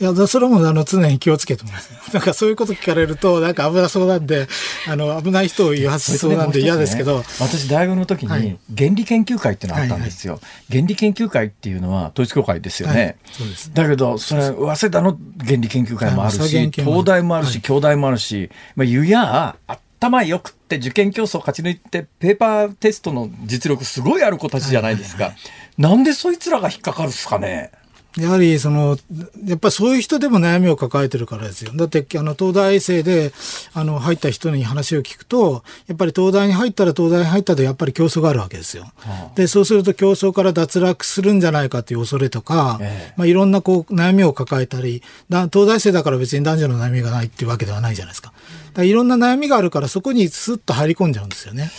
[0.00, 1.90] いや、それもあの常に気をつけてます。
[2.14, 4.46] なんかそういうこと聞かれると、なんか危なそうなんで、
[4.86, 7.18] あの危ない人を言わせそうなんで嫌ですけど。
[7.18, 10.34] ね、私、大学の時に原理研究会っていうのがあったんですよ。
[10.34, 13.02] はいはいはい、原理研究会っていうのは統一教会ですよね。
[13.02, 19.56] はい、そうですだけど、それ、早稲田の原理研究会もあるし、東大もあるし、京大もあるし、まあ、ゆや、
[20.00, 25.32] 頭よくって受験競争勝ち抜いてペーパーテストの実力すごいある子たちじゃないですか。
[25.76, 27.72] なんでそいつらが引っかかるっすかね。
[28.18, 28.98] やはりその、
[29.44, 31.72] やっぱりそういう人でも悩みを抱えてるからですよ。
[31.74, 33.32] だって、あの、東大生で、
[33.74, 38.84] あの、入った人に話を聞くと、やっぱり東大に入ったら東大に入ったでやっぱり競争があるわけですよ。
[38.96, 48.32] はあ、で、そうすると競争から脱落するんじゃないかという恐れとか、ええ、まあ、いろんなこう、悩みを抱えたり、東大生だから別に男女の悩みがないっていうわけではないじゃないですか。
[48.74, 51.70] だいろんな悩みがあるから、そこにスッと入り込んじゃうんですよね。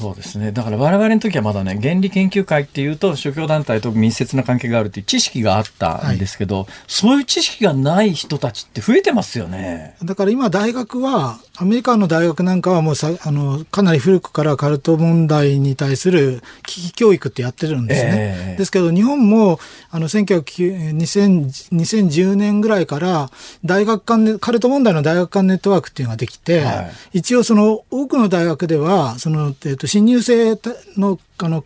[0.00, 0.50] そうですね。
[0.50, 9.96] だから我々の時はまだね、原理研究会っていうと宗教団体と密接な関係があるっていう知識があったんですけど、はい、そういう知識がない人たちって増えてますよね。
[10.02, 18.10] だから今大学は、アメリカの大学なんかはもうさあのかなり古くからカルト問題に対する危機教育ってやってるんですね。
[18.14, 23.30] えー、ですけど日本もあの2010年ぐらいから
[23.62, 30.58] 大学間カルト問題の大学間ネットワークっていうのができて、はい、一応その多くの大学ではその、えーと新入生
[30.96, 31.64] のあの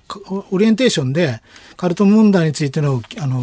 [0.51, 1.40] オリエンテーションで
[1.77, 3.43] カルト問題についてのあの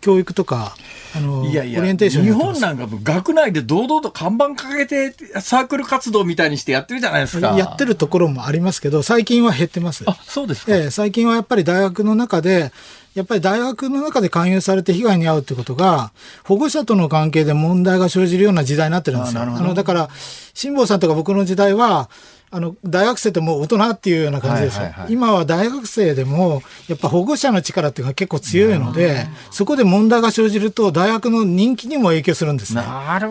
[0.00, 0.74] 教育とか
[1.16, 7.56] あのいやいやオリエンテーション日本なんか学内で堂々と看板掲げてサークル活動みたいにしてやってるじゃないですか。
[7.56, 10.04] やってるところもありますけど最近は減ってます。
[10.06, 12.72] あそうですか、えー、最近はやっぱり大学の中で
[13.18, 16.12] やっぱり大学の中で勧誘されて被害に遭うってことが、
[16.44, 19.42] 保護者との関係で問題が生じるような時代になってるんですよ。
[19.42, 20.08] あのだから、
[20.54, 22.08] 辛坊さんとか僕の時代は、
[22.50, 24.86] あの、大学生ってもう大人っていうような感じですよ。
[25.08, 32.82] 今は大学生でも、やっぱ保護者の力っていうのが結構強いので、そこで問題が生じると、大学の人気にも影響するんですね。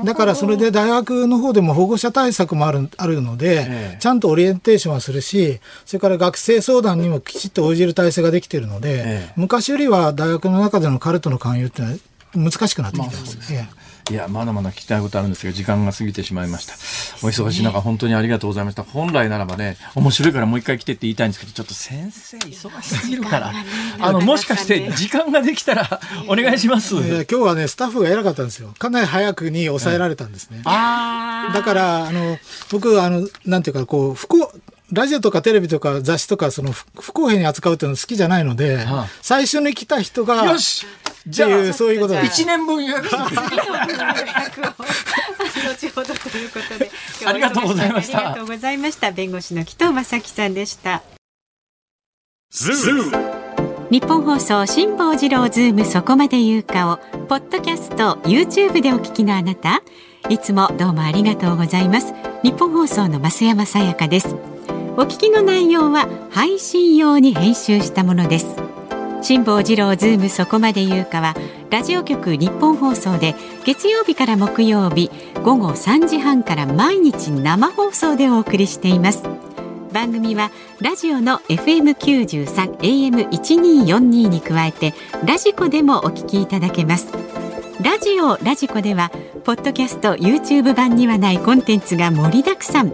[0.04, 11.98] だからそれで大学の方でも保護者対策もあるあるので、ええ、ちゃんとオリエンテーションはするし、それから学生相談にもきちっと応じる体制ができているので、え、昔よりは大学の中でのカルトの勧誘ってのは
[12.36, 13.54] 難しくなってきてます。
[13.54, 16.74] まあいや、まだまだ聞きたいことあるんですが、時間が過ぎてしまいました。
[17.26, 18.84] お忙しい中、本当にありがとうございました。
[18.84, 23.52] 本来ならばね、面白いからもう一回来てって言いたいんですけど、ちょっと先生、忙しすぎるから、
[24.00, 26.00] あの、もしかして時間ができたら、
[26.30, 26.96] お願いします。
[26.96, 28.74] 今日はね、スタッフが偉かったんですよ。
[28.80, 30.62] かなり早くに抑えられたんですね。
[30.64, 30.72] だ
[31.64, 32.38] から、あの、
[32.72, 34.52] 僕、あの、なんていうか、こう、不幸、
[34.94, 40.86] ラジオとかテレビとか雑誌とかその不公平に扱うっていうの好きじゃないので、はあ、最初に来た人がよし
[41.28, 43.18] じゃあそういうこと一年分予約後
[45.90, 46.90] ほどということで
[47.26, 48.20] ありがとうございました。
[48.20, 49.12] ありがとうございました。
[49.12, 51.04] 弁護士の紀藤正樹さんでした。
[53.90, 56.98] ニッポン放送辛坊治郎ズームそこまで言うかを
[57.28, 59.82] ポッドキャスト YouTube でお聞きのあなた。
[60.30, 62.14] いつもどうもありがとうございます。
[62.44, 64.36] ニッポン放送の増山さやかです。
[65.00, 68.67] お聞きの内容は配信用に編集したものです
[69.22, 71.36] 辛坊治郎ズームそこまで言うかは
[71.70, 75.12] ラジオ局ニッポン放送で月曜日から木曜日
[75.44, 79.24] 午後3時半から毎日生放送でお送りしています。
[79.92, 84.94] 番組はラジオの FM93 AM1242 に加えて
[85.26, 87.12] ラジコでもお聞きいただけます。
[87.84, 89.12] ラジオラジコでは
[89.44, 92.94] ポッドキャスト YouTube 版にはないコンテンツが盛りだくさん。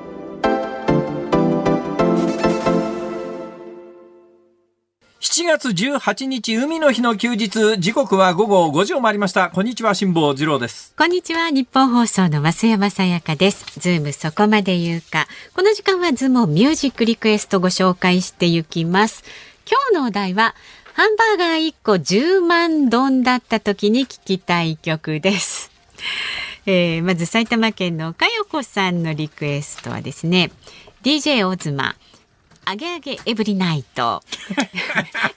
[5.21, 9.51] 7月18日海の日の休日時刻は午後5時を回りました。
[9.51, 10.95] こんにちは辛坊治郎です。
[10.97, 13.79] こんにちはニッポン放送の増山さやかです。
[13.79, 15.27] ズームそこまで言うか。
[15.55, 19.23] この時間はズームミュージックリクエストご紹介していきます。
[19.69, 20.55] 今日のお題は
[20.95, 25.69] ハンバーガー1個10万ドンだった時に聞きたい曲です。
[26.65, 30.49] えー、まず埼玉県のかよこさんのリクエストはですね
[31.03, 31.95] DJ OZMA。
[32.65, 34.21] アゲアゲ every night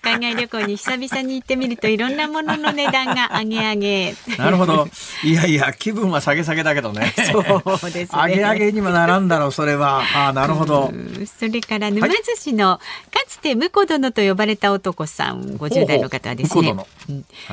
[0.03, 4.87] 海外旅行に久々に行ってみるといろんなものの値段が上げ上げなるほど。
[5.23, 7.15] いやいや気分は下げ下げだけどね。
[7.33, 8.23] そうですね。
[8.27, 10.03] 上げ上げにもならんだろうそれは。
[10.15, 10.93] あなるほど。
[11.27, 16.75] それから沼津市の、はい、かつて婿殿と呼ばれた男さん50代の方はですね、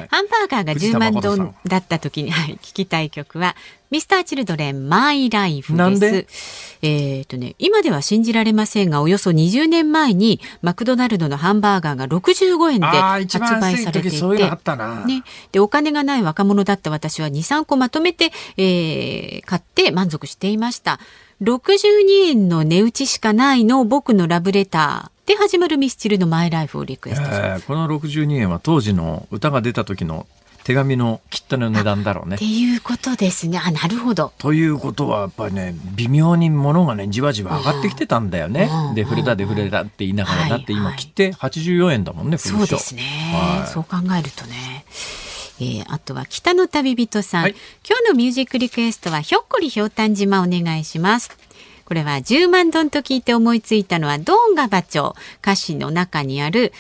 [0.10, 3.56] ハンバーガーが10万ドンだった時に、はい、聞きたい曲は
[3.92, 6.78] ミスターチルドレンマイライフです。
[6.82, 14.28] えっ、ー、とね、今では信じられませんが、およそ20年前にマクドナルドのハンバーガーが65円で発売されていて、
[15.06, 20.98] ね、でお金がない若者だった私は2、3個まとめて、えー、買って満足していました。
[21.42, 27.66] 62円の値打ちしかないの僕のラブレターで始まるミスチルのマイライフをリクエストします。
[27.66, 30.28] この62円は当時の歌が出た時の
[30.64, 32.36] 手紙の切手の値段だろうね。
[32.36, 33.60] っていうことですね。
[33.60, 34.32] あなるほど。
[34.38, 38.70] ということはやっぱりね微妙に物がねじわじわ上がってきてたんだよね。
[38.96, 42.38] で触れたで触れたって言いながら、だって今切手84円だもんね。
[42.38, 43.02] そうですね、
[43.34, 44.86] はい、そう考えるとね。
[45.60, 47.56] えー、あとは北の旅人さん、はい、
[47.88, 51.38] 今日のミュージックリクエストはひょっこりひょうたん島お願いします。
[51.86, 56.72] これは10万ドンと聞いて思いついたのはドンガバチョ歌詞の中にある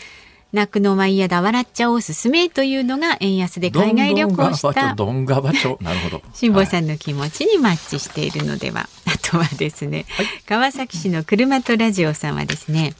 [0.53, 4.95] 泣くのは嫌だ笑っちゃおすすめというのが円安で海外旅行した。
[4.95, 5.77] どんがばちょ。
[5.83, 6.21] なるほど。
[6.33, 12.93] 辛坊さんの気持ちにマッチしているのでは、あとはですね、はい、川崎市の車とラジオさんはですね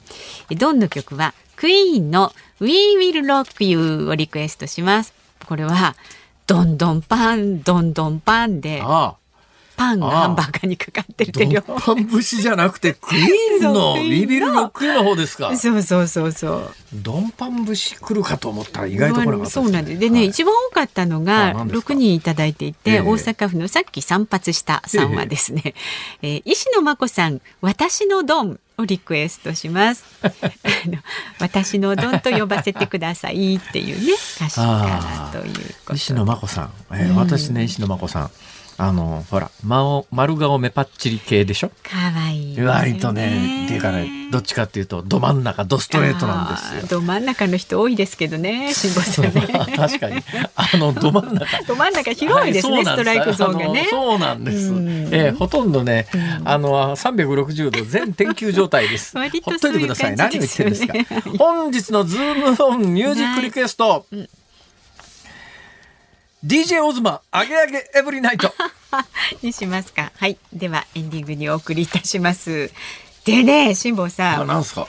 [0.50, 5.12] ドンの曲はクイーンの We Will Rock You をリクエストします。
[5.46, 5.94] これは
[6.46, 9.21] どんどんパンどんどんパンでああ
[9.82, 11.62] パンがハンバーガーにかかってるてよ。
[11.62, 15.56] パン節じゃなくてクイーンのビビルロックの方ですか。
[15.56, 16.74] そうそうそうそう。
[16.94, 19.98] ドンパン節来るかと思ったら意外と来なかった、ね、そうなんです。
[19.98, 25.74] でね、はい、一番多かったのが六人いただいていて、大阪府のさっき散髪したさんはですね、
[26.22, 28.60] えー、石野真子さん、私のドン。
[28.78, 30.04] をリクエストします。
[30.22, 30.28] あ
[30.86, 30.98] の
[31.38, 38.30] 私のドンと呼ばせてくださいっていうね歌詞からということ石野真子さん、えー、うん、私ね石野真子さん
[38.78, 41.70] あのほら丸顔目パッチリ系でしょ？
[41.82, 46.98] かわいい、ね、割とねっていうかねどっちかっていうとど真ん中どストレートなんですよ。
[46.98, 49.46] ど真ん中の人多いですけどね辛坊さんね。
[49.76, 50.22] 確かに。
[50.56, 51.62] あのど真ん中。
[51.68, 53.86] ど真ん中広いですね、はい、ストライクゾーンがね。
[53.90, 54.68] そうなんです、
[55.14, 56.06] えー、ほとんどね、
[56.44, 59.14] あの360度全天球状態です。
[59.18, 59.22] ほ
[59.54, 60.94] っといてください、何を言ってるんですか？
[61.38, 64.28] 本日のズームオンミュージックリクエスト、うん
[66.44, 68.52] DJ オズマアゲアゲエブリナイト。
[69.42, 70.10] にしますか。
[70.16, 70.36] はい。
[70.52, 72.70] ではエンディングにお送りいたします。
[73.24, 74.46] でね辛坊さん。
[74.48, 74.88] なんすか？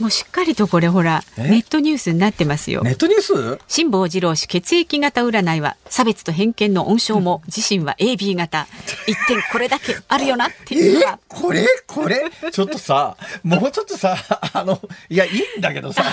[0.00, 2.82] もうしっかりとこれほらネットニュースになってますよ。
[2.82, 3.58] ネットニュース？
[3.66, 8.68] 辛坊治郎氏血液型占いは差別と偏見の温床も自身は AB 型。
[9.08, 11.66] 一点これだけあるよなっていうのはこれ？
[11.86, 12.30] これ？
[12.52, 14.16] ちょっとさもうちょっとさ
[14.52, 16.04] あのいやいいんだけどさ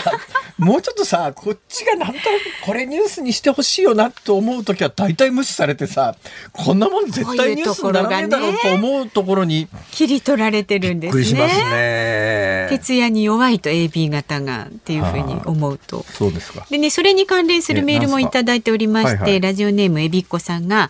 [0.58, 2.22] もうちょっとさこっちがなんとなく
[2.66, 6.16] これニュースにしてほしいよなと思う時は大体無視されてさ
[6.54, 11.42] こんなもん絶対ニュースにならないだろうと思うところに切り取られてるんですね。
[11.46, 12.68] ね。
[12.70, 16.04] 徹夜に弱いと AB 型がっていうふうに思うと。
[16.04, 16.66] そうですか。
[16.70, 20.90] でね、それに関連するメールもいただいておりまして、ラジオネームえびっこさんが、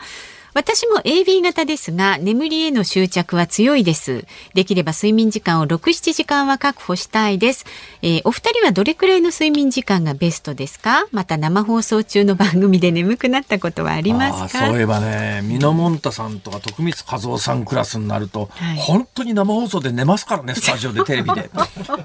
[0.55, 4.25] 私も AB 型ですが眠りへの執着は強いです。
[4.53, 7.65] できれば睡眠時間を6、7時間は確保したいです、
[8.01, 11.07] えー、お二人はどれくらいの睡眠時間がベストですか？
[11.11, 14.67] また生放送中の番組で眠くなったことはありますか？
[14.67, 21.49] そういえばねミノモンタさんとか徳光和夫さんクラスになると、はい、本当に生放送で寝ますからねスタジオで テレビで。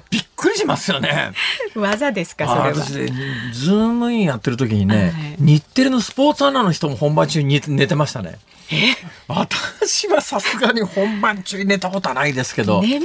[0.09, 1.31] びっくりしますよね。
[1.75, 2.67] 技ですかそれは。
[2.67, 3.13] 私で
[3.53, 8.33] ズームインやってる時にね、はい、日テレのスポーツアナの人も本番中に寝てましたね。
[8.33, 8.40] え
[9.27, 13.03] 私はさすがに本番中に寝たことはないですけど眠く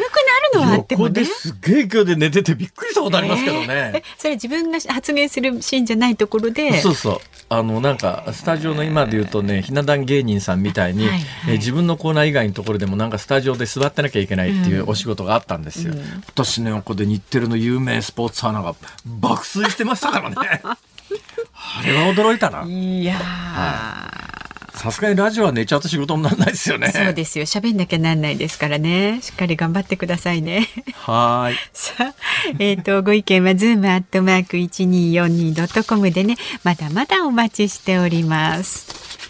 [0.55, 1.25] なるのはあってもね。
[1.25, 6.81] すげえ勢いで寝ててびっくりしたことありますけどね、えー、それ自分が発言するシーンじゃないところで。
[6.81, 7.21] そうそう。
[7.49, 18.75] あのなんかスタジオの今で言うとねひな壇芸人さんみたいに、はいはい、え自分のコーナー以外のところでもなんかスタジオで座ってなきゃいけないっていうお仕事があったんですよ、うん、私の横で日テレの有名スポーツアナが
[19.05, 20.37] 爆睡してましたからね。
[20.65, 22.65] あれは驚いたな。
[22.65, 26.89] いや、はいさすがにラジオは寝ちゃうと仕事にならないですよね。
[26.89, 27.47] そうですよ。
[27.47, 29.21] 喋んなきゃなんないですからね。
[29.23, 30.69] しっかり頑張ってくださいね。
[30.95, 31.55] はい。
[31.73, 32.15] さあ、
[32.59, 39.27] えっ、ー、と、ご意見はズームアットマーク一二四二ドットコムでね、まだまだお待ちしております。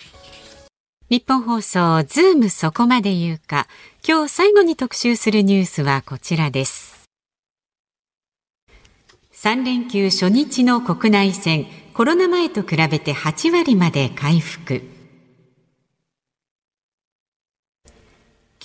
[1.11, 3.69] ニッポン放送ズームそこまで言うか。
[4.07, 7.09] 今日最後に特集するニュースはこちらです。
[9.33, 14.96] 3連休初日の国内線、コロナ前と比べて8割まで回復。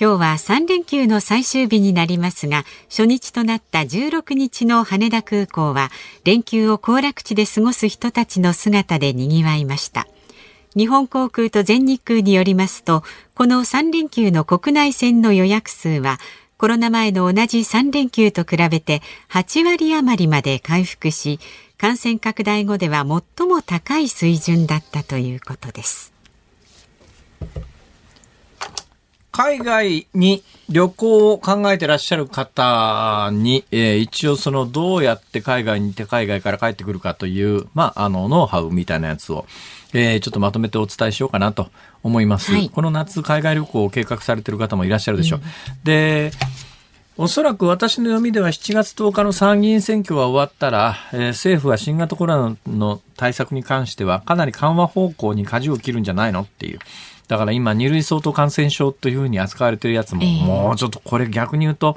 [0.01, 5.91] 今日は3連休の最終日になりますが、初日となった16日の羽田空港は、
[6.23, 10.07] 連休を行楽地で過ごす人たちの姿で賑わいました。
[10.75, 13.03] 日本航空と全日空によりますと、
[13.35, 16.17] この3連休の国内線の予約数は、
[16.57, 21.39] コロナ前の同じ3連休と比べて8割余りまで回復し、
[21.77, 23.05] 感染拡大後では
[23.37, 26.11] 最も高い水準だったということです。
[29.31, 39.45] 海外に旅行を考えてらっしゃる方に、えー、一応そのどうやって海外に行って海外から帰ってくるかという、まあ、あの、ノウハウみたいなやつを、
[39.93, 41.69] えー、ちょっとまとめてお伝えしようかなと
[42.03, 42.51] 思います。
[42.51, 45.39] はい、この夏海外旅行を計画されている方もいらっしゃるでしょう。
[45.39, 46.31] うん、で、
[47.17, 56.79] おそらく私の読みでは7月10日の参議院選挙が終わったら、えー、政府は新型コロナの対策に関してはかなり緩和方向に舵を切るんじゃないのっていう。
[57.31, 61.95] だから今、二類相当感染症というふうに扱われているやつも、えー、もうちょっとこれ逆に言うと、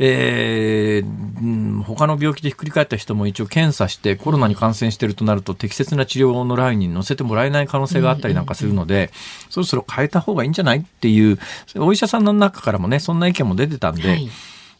[0.00, 9.12] えー、他の病気でひっくり返った人も一応検査してコロナに感染しているとなると適切な治療のラインに乗せてもらえない可能性があったりなんかするので、
[9.50, 11.38] そろそろ変えた方がいいんじゃないっていう、
[11.76, 14.28] お医者さんの中からもね、そんな意見も出てたんで、はい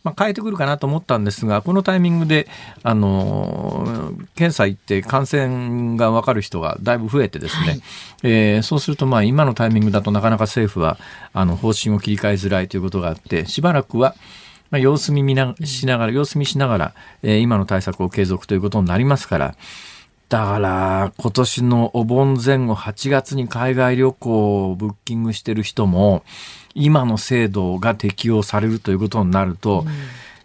[0.05, 2.49] まあ、変えてくるかなと思ったんですが、このタイミングで、
[2.83, 7.81] あの、検査行って感染が分かる人がだいぶ増えてですね、はい、
[8.25, 10.99] えー、そうすると、まあ、今のタイミングだとなかなか政府は、
[11.33, 14.15] あの、方針を切り替えづらいということがあって、しばらくは、
[14.71, 19.55] まあ、様子見見なしながら、様子見しながら、えー、今の対策を継続ということになりますから、
[20.33, 26.25] だから、今年のお盆前後8月に海外旅行をブッキングしてる人も、
[26.75, 29.89] 今の制度が適用されるということになると、うん、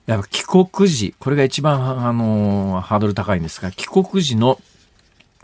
[0.05, 4.59] やっぱ帰国時、これが一番あのハードル高いんですが、帰国時の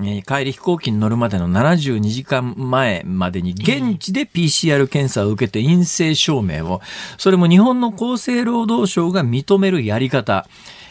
[0.01, 6.81] え帰り飛行機に乗るまでの72時間前までに現地で PCR 検査を受けて陰性証明を、
[7.17, 10.47] それも日本の厚生労働省が認めるやり方、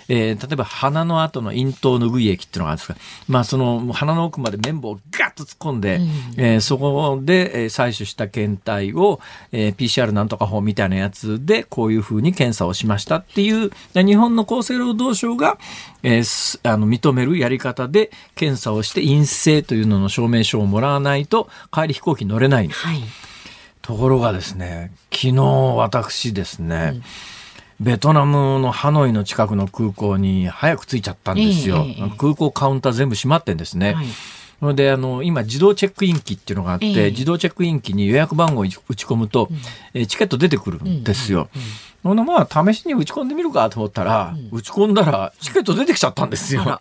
[0.08, 2.96] えー、例えば鼻の後の咽頭拭い液っていうのがあるんですが、
[3.28, 6.04] まあ、その鼻の奥まで綿棒をガッと突っ込んで、うん、
[6.40, 9.20] えー、そこで、え採取した検体を、
[9.52, 15.58] えー、PCR なんとか法みたいなやつでこういうふうに検査をしましたっていう日本の厚生労働省が、
[16.02, 22.68] えー、あの認めるやり方で検査をして陰性というのの証明書をもらわないと帰り飛行機乗れない。
[22.68, 23.02] はい、
[23.80, 25.42] ところがですね昨日
[25.76, 27.02] 私ですね、うん
[27.80, 31.84] ベトナムのハノイの近くの空港に早く着いちゃったんですよ。
[31.88, 33.94] えー、空港カウンター全部閉まってんですね。
[33.94, 34.06] はい
[34.62, 41.48] それであの今自動チェックイン機っていうのがあって、えー、自動チェックイン機に予約番号を打ち込むと、うん、えチケット出てくるんですよ。
[42.04, 46.78] ほ、うん、まあ試しに打ち込んでみるかと思ったら、うん、打ち込んだらチケット出てきちゃったんですよ。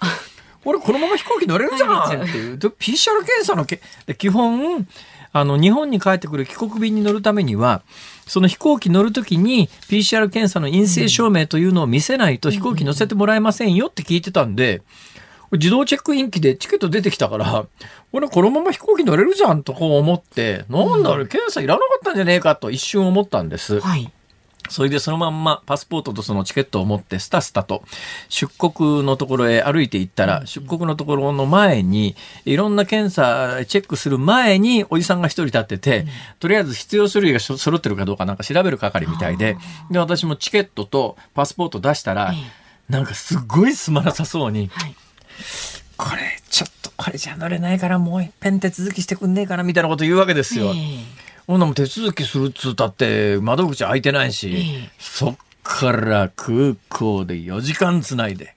[0.64, 2.58] これ このまま飛行機乗れるじゃんっていう。
[2.58, 3.82] PCR 検査のけ
[4.16, 4.88] 基本
[5.34, 7.82] あの日本に帰ってくる帰国便に乗るためには
[8.28, 14.82] その飛行機乗るときに PCR 検査の陰性証明というのを見せないと飛行機乗せてもらえませんよって聞いてたんで、
[15.52, 17.66] 自動チェックイン機でチケット出てきたから、
[18.14, 23.82] 俺このまま飛行機乗れるじゃんとこう思って、なんだあれ、検査いらなかったんじゃねえかと一瞬思ったんです。
[23.82, 24.10] はい。
[24.72, 27.84] それでそのまんまパスポートとそのチケットを持ってスタスタと
[28.30, 32.16] 出国のところへ歩いていったら、出国のところの前に
[32.46, 36.06] いろんな検査チェックする前におじさんが一人立ってて、
[36.40, 39.58] とりあえず必要書類が揃ってるかどうかなんか調べる係みたいで、
[39.92, 42.34] で、私もチケットとパスポート出したら、
[42.90, 44.70] なんかすごいすまなさそうに、
[45.98, 50.74] これちょっとこれじゃ乗れないからもう一遍手続きしてくんねえかなみたいなこと言うわけですよ。
[51.48, 58.56] ほんなも手続きするっつったって窓口開いてないし、そっから空港で4時間つないで。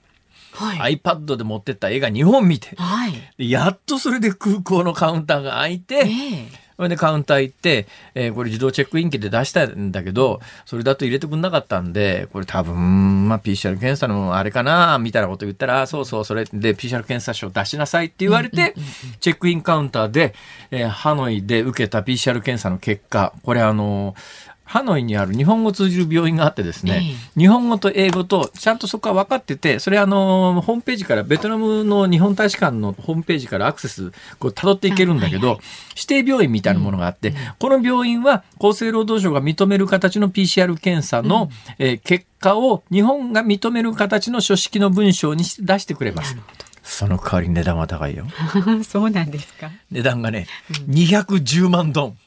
[0.55, 18.75] はい、iPad で持ってった絵が2本見て、はい、やっとそれで空港のカウンターが開いて、えー、それでカウンター行って、えー、これ自動チェックイン機で出したんだけど、それだと入れてくんなかったんで、これ多分、まあ PCR 検査のあれかな、みたいなこと言ったら、そうそう、それで PCR 検査書出しなさいって言われて、
[19.21, 20.35] チェックインカウンターで、
[20.71, 24.15] えー、ハノイで受けた PCR 検査の結果、これあの
[24.75, 34.11] ハノイにある日本語通じる病院があってですね、えー、日本語と英語とちゃんとそこは分かってて、それあの、ホームページから、ベトナムの日本大使館のホームページからアクセス、
[34.41, 46.37] こう辿っていけるんだけど、はいはい、指定病院みたいなものがあって、うん、この病院は厚生労働省が認める形の PCR 検査の、うん、えー、結果を日本が認める形の書式の文章に出してくれます。
[46.83, 48.27] その代わり値段は高いよ。
[48.83, 49.71] そうなんですか。
[49.93, 50.49] 値段がね、
[50.89, 52.19] うん、210万ドン。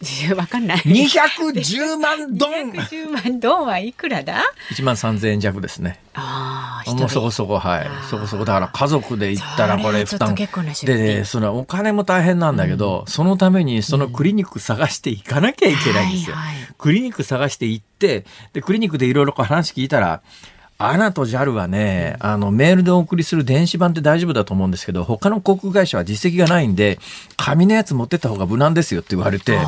[0.34, 0.78] わかんない。
[0.78, 4.42] 210万ドン !210 万ドンはいくらだ
[4.72, 6.00] ?1 万3000円弱ですね。
[6.14, 7.88] ああ、もうそこそこ、はい。
[8.08, 8.44] そこそこ。
[8.46, 10.34] だから家族で行ったらこれ負担。
[10.34, 16.36] でね、そのお金も大変なんだけど、うん、そのためにそのクリニック探していかなきゃいけないんですよ。
[16.36, 18.24] はいはい、クリニック探して行って、
[18.54, 20.22] で、クリニックでいろいろ話聞いたら、
[20.82, 26.98] アナと JAL はね、あの、メールでお送りする電子版って大丈夫だと思うんですけど、他の航空会社は実績がないんで、
[27.36, 29.58] 紙のやつ持ってった方が無難ですよって言われて、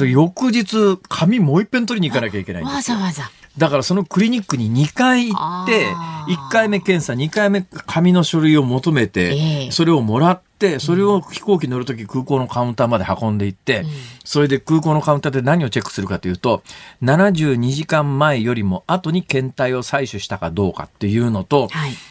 [0.00, 2.96] 翌日、紙もう一遍取りに行かなきゃいけないんですよ。
[2.96, 3.30] わざわざ。
[3.58, 5.86] だからそのクリニックに2回行って、
[6.26, 13.84] 1回目検査、2回目紙の書類を求めて、それをもらって、それを飛行機乗るとき空港のカウンターまで運んでいって、
[14.24, 16.62] それで空港のカウンターで何をチェックするかというと、
[17.02, 21.68] 72時間前よりも後に検体を採取したかどうかっていうのと、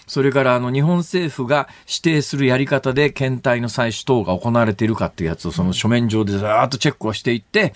[0.07, 7.73] それからあの日本政府が指定するやり方で検体の採取等が行われているかっていうやつをその書面上でざーっとチェックをしていって、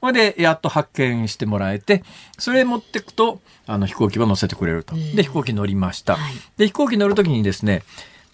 [0.00, 2.02] それでやっと発見してもらえて、
[2.38, 4.94] それ持ってくと、あの飛行機は乗せてくれると。
[4.96, 6.16] で、飛行機乗りました。
[6.16, 7.82] はい、で、飛行機乗るときにですね、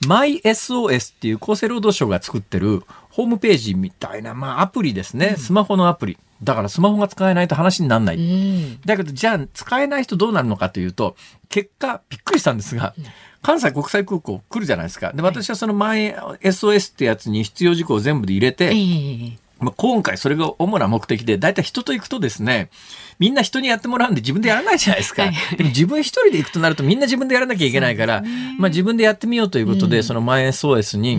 [0.05, 5.37] MySOS っていう厚生労働省が作ってるホームページみたいな、まあアプリですね。
[5.39, 6.19] スマホのアプリ。
[6.43, 8.17] だからスマホが使えないと話にならない。
[8.17, 11.17] うん、だけど、じゃあ使えない人どうなるのかというと、
[11.49, 12.95] 結果、びっくりしたんですが、
[13.43, 15.13] 関西国際空港来るじゃないですか。
[15.13, 18.73] で、私はその MySOS ってやつに必要事項を全部で入れて、
[19.59, 22.69] まあ、今回それが主な目的で、だいたい人と行くとですね、
[23.19, 25.25] みんな人にやってもらうんで自分でやらないじゃないですか。
[25.57, 31.19] でも自分一人で行くとなるとみんな自分でやらなきゃいけないから、ね、まあ自分でやってみようということで、うん、その前 SOS に、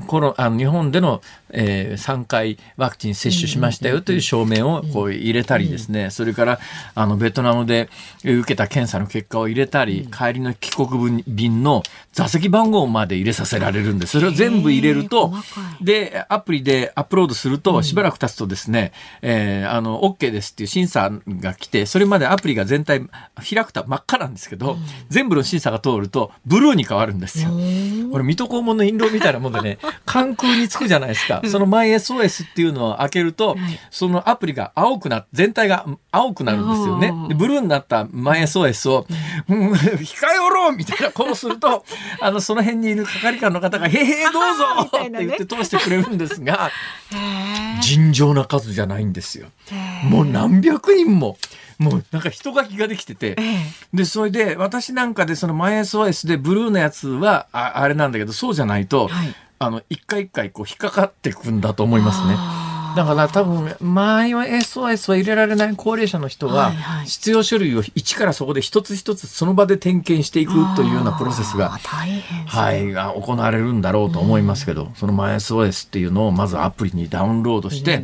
[0.00, 6.60] うん、このあの日本での、えー、3回ワクチン接種しましたよという証明をこう入れたりですね、それから
[6.94, 7.88] あのベトナムで
[8.24, 11.82] 受けた検査の結果を入れたり、帰りの帰国便の
[12.12, 15.32] 座席番号まで入れさせられるんで、それを全部入れると、
[15.80, 18.92] で、アプリでアップロードすると、しばらく経つとですね、
[19.22, 23.02] えー、あの、OK ですっていう審査が来て、それまでアプリが全体
[23.36, 24.78] 開くと真っ赤なんですけど、うん、
[25.08, 27.50] 全部の審査が通るとブルーに変わるんですよ。
[28.10, 31.42] これ水戸黄門の印籠みたいなもんでね、 関空につくじゃないですか。
[31.46, 33.56] その MySOS っていうのを開けると、
[33.90, 37.12] そのアプリが青くな全体が青くなるんですよね。
[37.28, 39.06] でブルーになった MySOS を、
[39.48, 41.84] うん、控えおろうみたいなこうすると、
[42.20, 46.70] あの、その辺にいる係官の方が、へへどうぞって言って通してくれるんですが、
[47.86, 49.46] 尋常な数じゃないんですよ。
[50.04, 51.38] もう何百人も。
[51.78, 53.36] もうなんか人書きができてて、
[53.92, 62.36] で、それで私なんかでその MySOS でブルーのやつはああれなんだけど、そうじゃないと、はい、あの、一回一回こう引っかかっていくんだと思いますね。
[62.96, 66.72] だから多分、前は SOS は入れられない高齢者の人は、
[67.04, 78.02] 必要書類を一からそこで一つ一つその場で点検していくというようなプロセスが、はい、が行われるんだろうと思いますけど、その前 SOS っていうのをまずアプリにダウンロードして、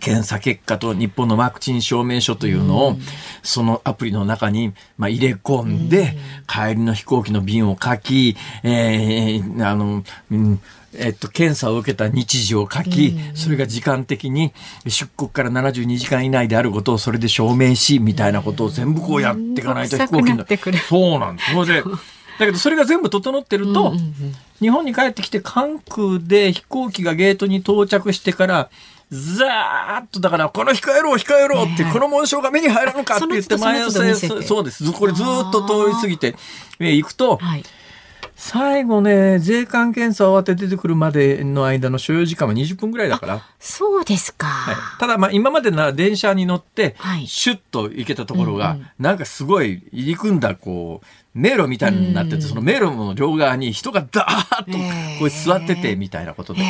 [0.00, 2.96] 検査結果と日本のワクチン証明書というのを、
[3.42, 6.16] そのアプリの中に、まあ、入れ込んで、
[6.46, 10.60] 帰りの飛行機の便を書き、えー、あの、うん
[10.94, 14.52] えっと、検査を受けた日時を書き、それが時間的に
[14.86, 20.44] 出国から72時間以内であることをそれで証明し、みたいなことを全部こうやっていかないと飛行機の。
[20.88, 21.52] そうなんです。
[21.52, 21.82] それで、
[22.38, 23.94] だけどそれが全部整ってると、
[24.60, 28.70] 日本に帰ってきて関空で飛行機がゲートに到着してから、
[29.12, 34.90] ざーっとだからこの控えろ控えろって、この紋章が目に入らぬかって言って前寄せそうです。
[34.92, 36.34] これずっと通り過ぎて
[36.80, 37.64] いくと、はい。
[38.34, 43.46] 最後ね、税関検査終わって出てくるまでの間の所要時間は20分ぐらいだから。
[43.60, 44.46] そうですか。
[44.46, 54.78] はい、ただ、まあ、今までなら電車に乗って、シュッと行けたところが、はいうんうん、なんかすごい入り組んだ、こう、迷路みたいになってて、その迷路の両側に人がダーッと
[55.20, 56.62] こう座ってて、みたいなことで。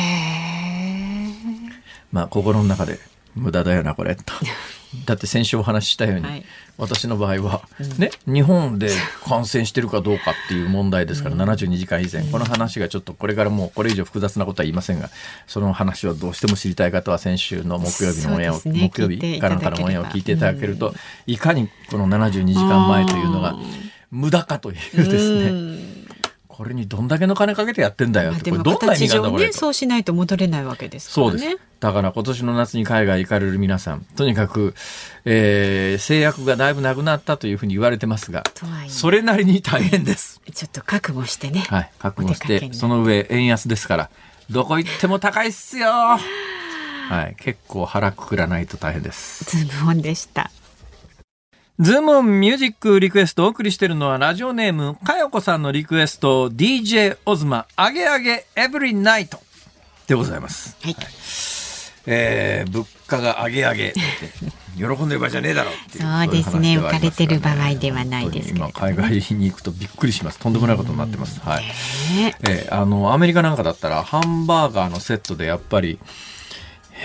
[2.13, 2.99] まあ、心の中で、
[3.35, 4.23] 無駄だよな、これ、と。
[5.05, 6.45] だって先週お話ししたように、はい、
[6.77, 7.63] 私の場合は、
[7.97, 8.91] ね、日本で
[9.27, 15.09] 感染してるかどうかっていう問題ですから、うん、72時間以前、この話がちょっとこれからもうこれ以上複雑なことは言いませんが、
[15.47, 20.95] その話をどうしても知りたい方は先週の木曜日のオンエアを、ね、木曜日からからのオンエアを聞いていただけると、うん、
[21.25, 23.55] いかにこの72時間前というのが
[24.11, 26.07] 無駄かというですね、うん。
[26.47, 31.39] これにどんだけの金かけてやってんだよって、これどんな意味があるんだこれ、ね、そうしないと戻れないわけですからね。
[31.39, 31.72] そうです。
[31.83, 34.73] だから今年の夏に海外行かれる皆さん、とにかく、
[35.25, 38.45] えー、制約がだいぶなくなったというふうに言われてますが、
[38.87, 40.39] それなりに大変です。
[40.53, 41.65] ちょっと覚悟してね。
[41.67, 44.09] はい、覚悟して、その上円安ですから、
[44.49, 45.89] どこ行っても高いっすよ。
[45.89, 46.19] は
[47.29, 49.43] い、結構腹くくらないと大変です。
[49.43, 50.51] ズームオンでした。
[51.79, 59.41] ズームミュージックリクエストをお送りしているのはラジオネームかよこさんのリクエスト DJ OZMA アゲアゲ every night
[60.07, 60.77] でございます。
[60.81, 61.05] はい、はい、
[62.05, 63.87] えー、物価が上げ上げ。
[63.89, 65.71] っ て喜んでる場合じゃねえだろ。
[65.71, 70.39] うそうですね、浮かれてる場合ではないですけど、ね、海外に行くとびっくりします。
[70.39, 71.63] とんでもないことになってます、はい。
[72.49, 75.99] えー、あのアメリカなんかだったらハンバーガーのセットでやっぱり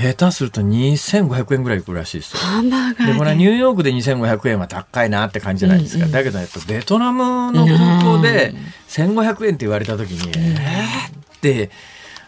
[0.00, 2.38] 下手すると2500円ぐらいいくらしいですよ。
[2.38, 3.18] ハンバーガーで。
[3.18, 6.04] これはニューヨークで2500円は高いなって感じじゃないですか。
[6.04, 8.54] うんうん、だけどやっぱベトナムの空港で
[8.88, 11.70] 1500円って言われた時に、えーって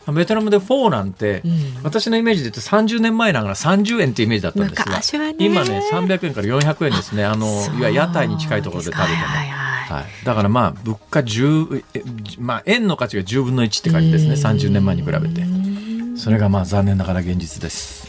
[0.08, 1.52] ベトナムでフォーなんて、うん、
[1.82, 7.24] 私のイメージで言うと30年前ながら30円ってイメージだったんですが、ね、今ね300円から400円ですね。
[7.24, 14.34] あのいわゆる屋台に近いところで食べても、はいはい、だからまあ物価10、まあ、円の価値が10分の1って感じですね。
[14.34, 15.44] 30年前に比べて。
[16.16, 18.06] それがまあ残念ながら現実です。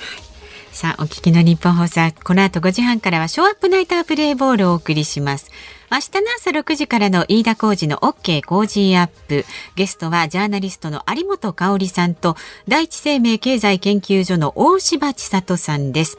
[0.71, 5.51] さあ、お聞きのニッポン放送、この後5時半からはショーアップナイタープレイボールをお送りします。
[5.93, 9.43] 明日の朝6時からの飯田浩二の OK 工事アップ。
[9.75, 16.17] ゲストはジャーナリストの有本香里さんと、第一生命経済研究所の大柴千智さんです。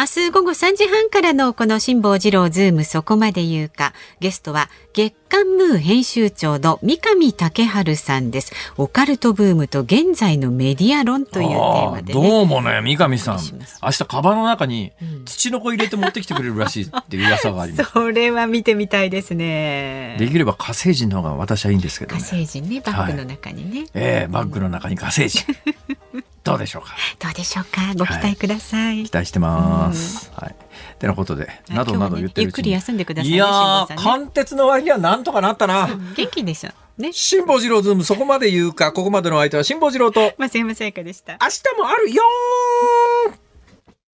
[0.00, 3.92] 明日午後3時半からのこの辛坊治郎ズームそこまで言うか。
[4.18, 8.50] ゲストは月刊ムー編集長の三上丈晴さんです。
[8.78, 13.40] オカルトブームと現在のメディア論というテーマで、ね、どうもね三上さん。
[13.82, 14.92] 明日カバンの中に
[15.26, 20.16] 土の子入れて持ってきてくれるらしいっていう噂があります、 それは見てみたいですね。
[20.18, 25.44] できれば火星人の方が私はいいんですけど、ね、火星人ねバッグの中にね、はい、ええー、バッグの中に火星人
[26.42, 26.94] どうでしょうか？
[27.18, 27.94] どうでしょうか？
[27.96, 28.96] ご期待ください。
[28.96, 30.32] はい、期待してます。
[30.34, 30.56] はい。
[30.98, 35.88] てなことで、などなど言ってる、ね、ゆっくり休んでください、ね、いやね、貫徹の割にはなんとかなったな。
[36.16, 36.70] 元気でしょ。
[36.96, 37.12] ね。
[37.12, 40.32] 辛坊治郎ズーム、そこまで言うか、ここまでの相手は辛坊治郎と。
[40.38, 41.38] 松山さやかでした。
[41.40, 42.22] 明日もあるよ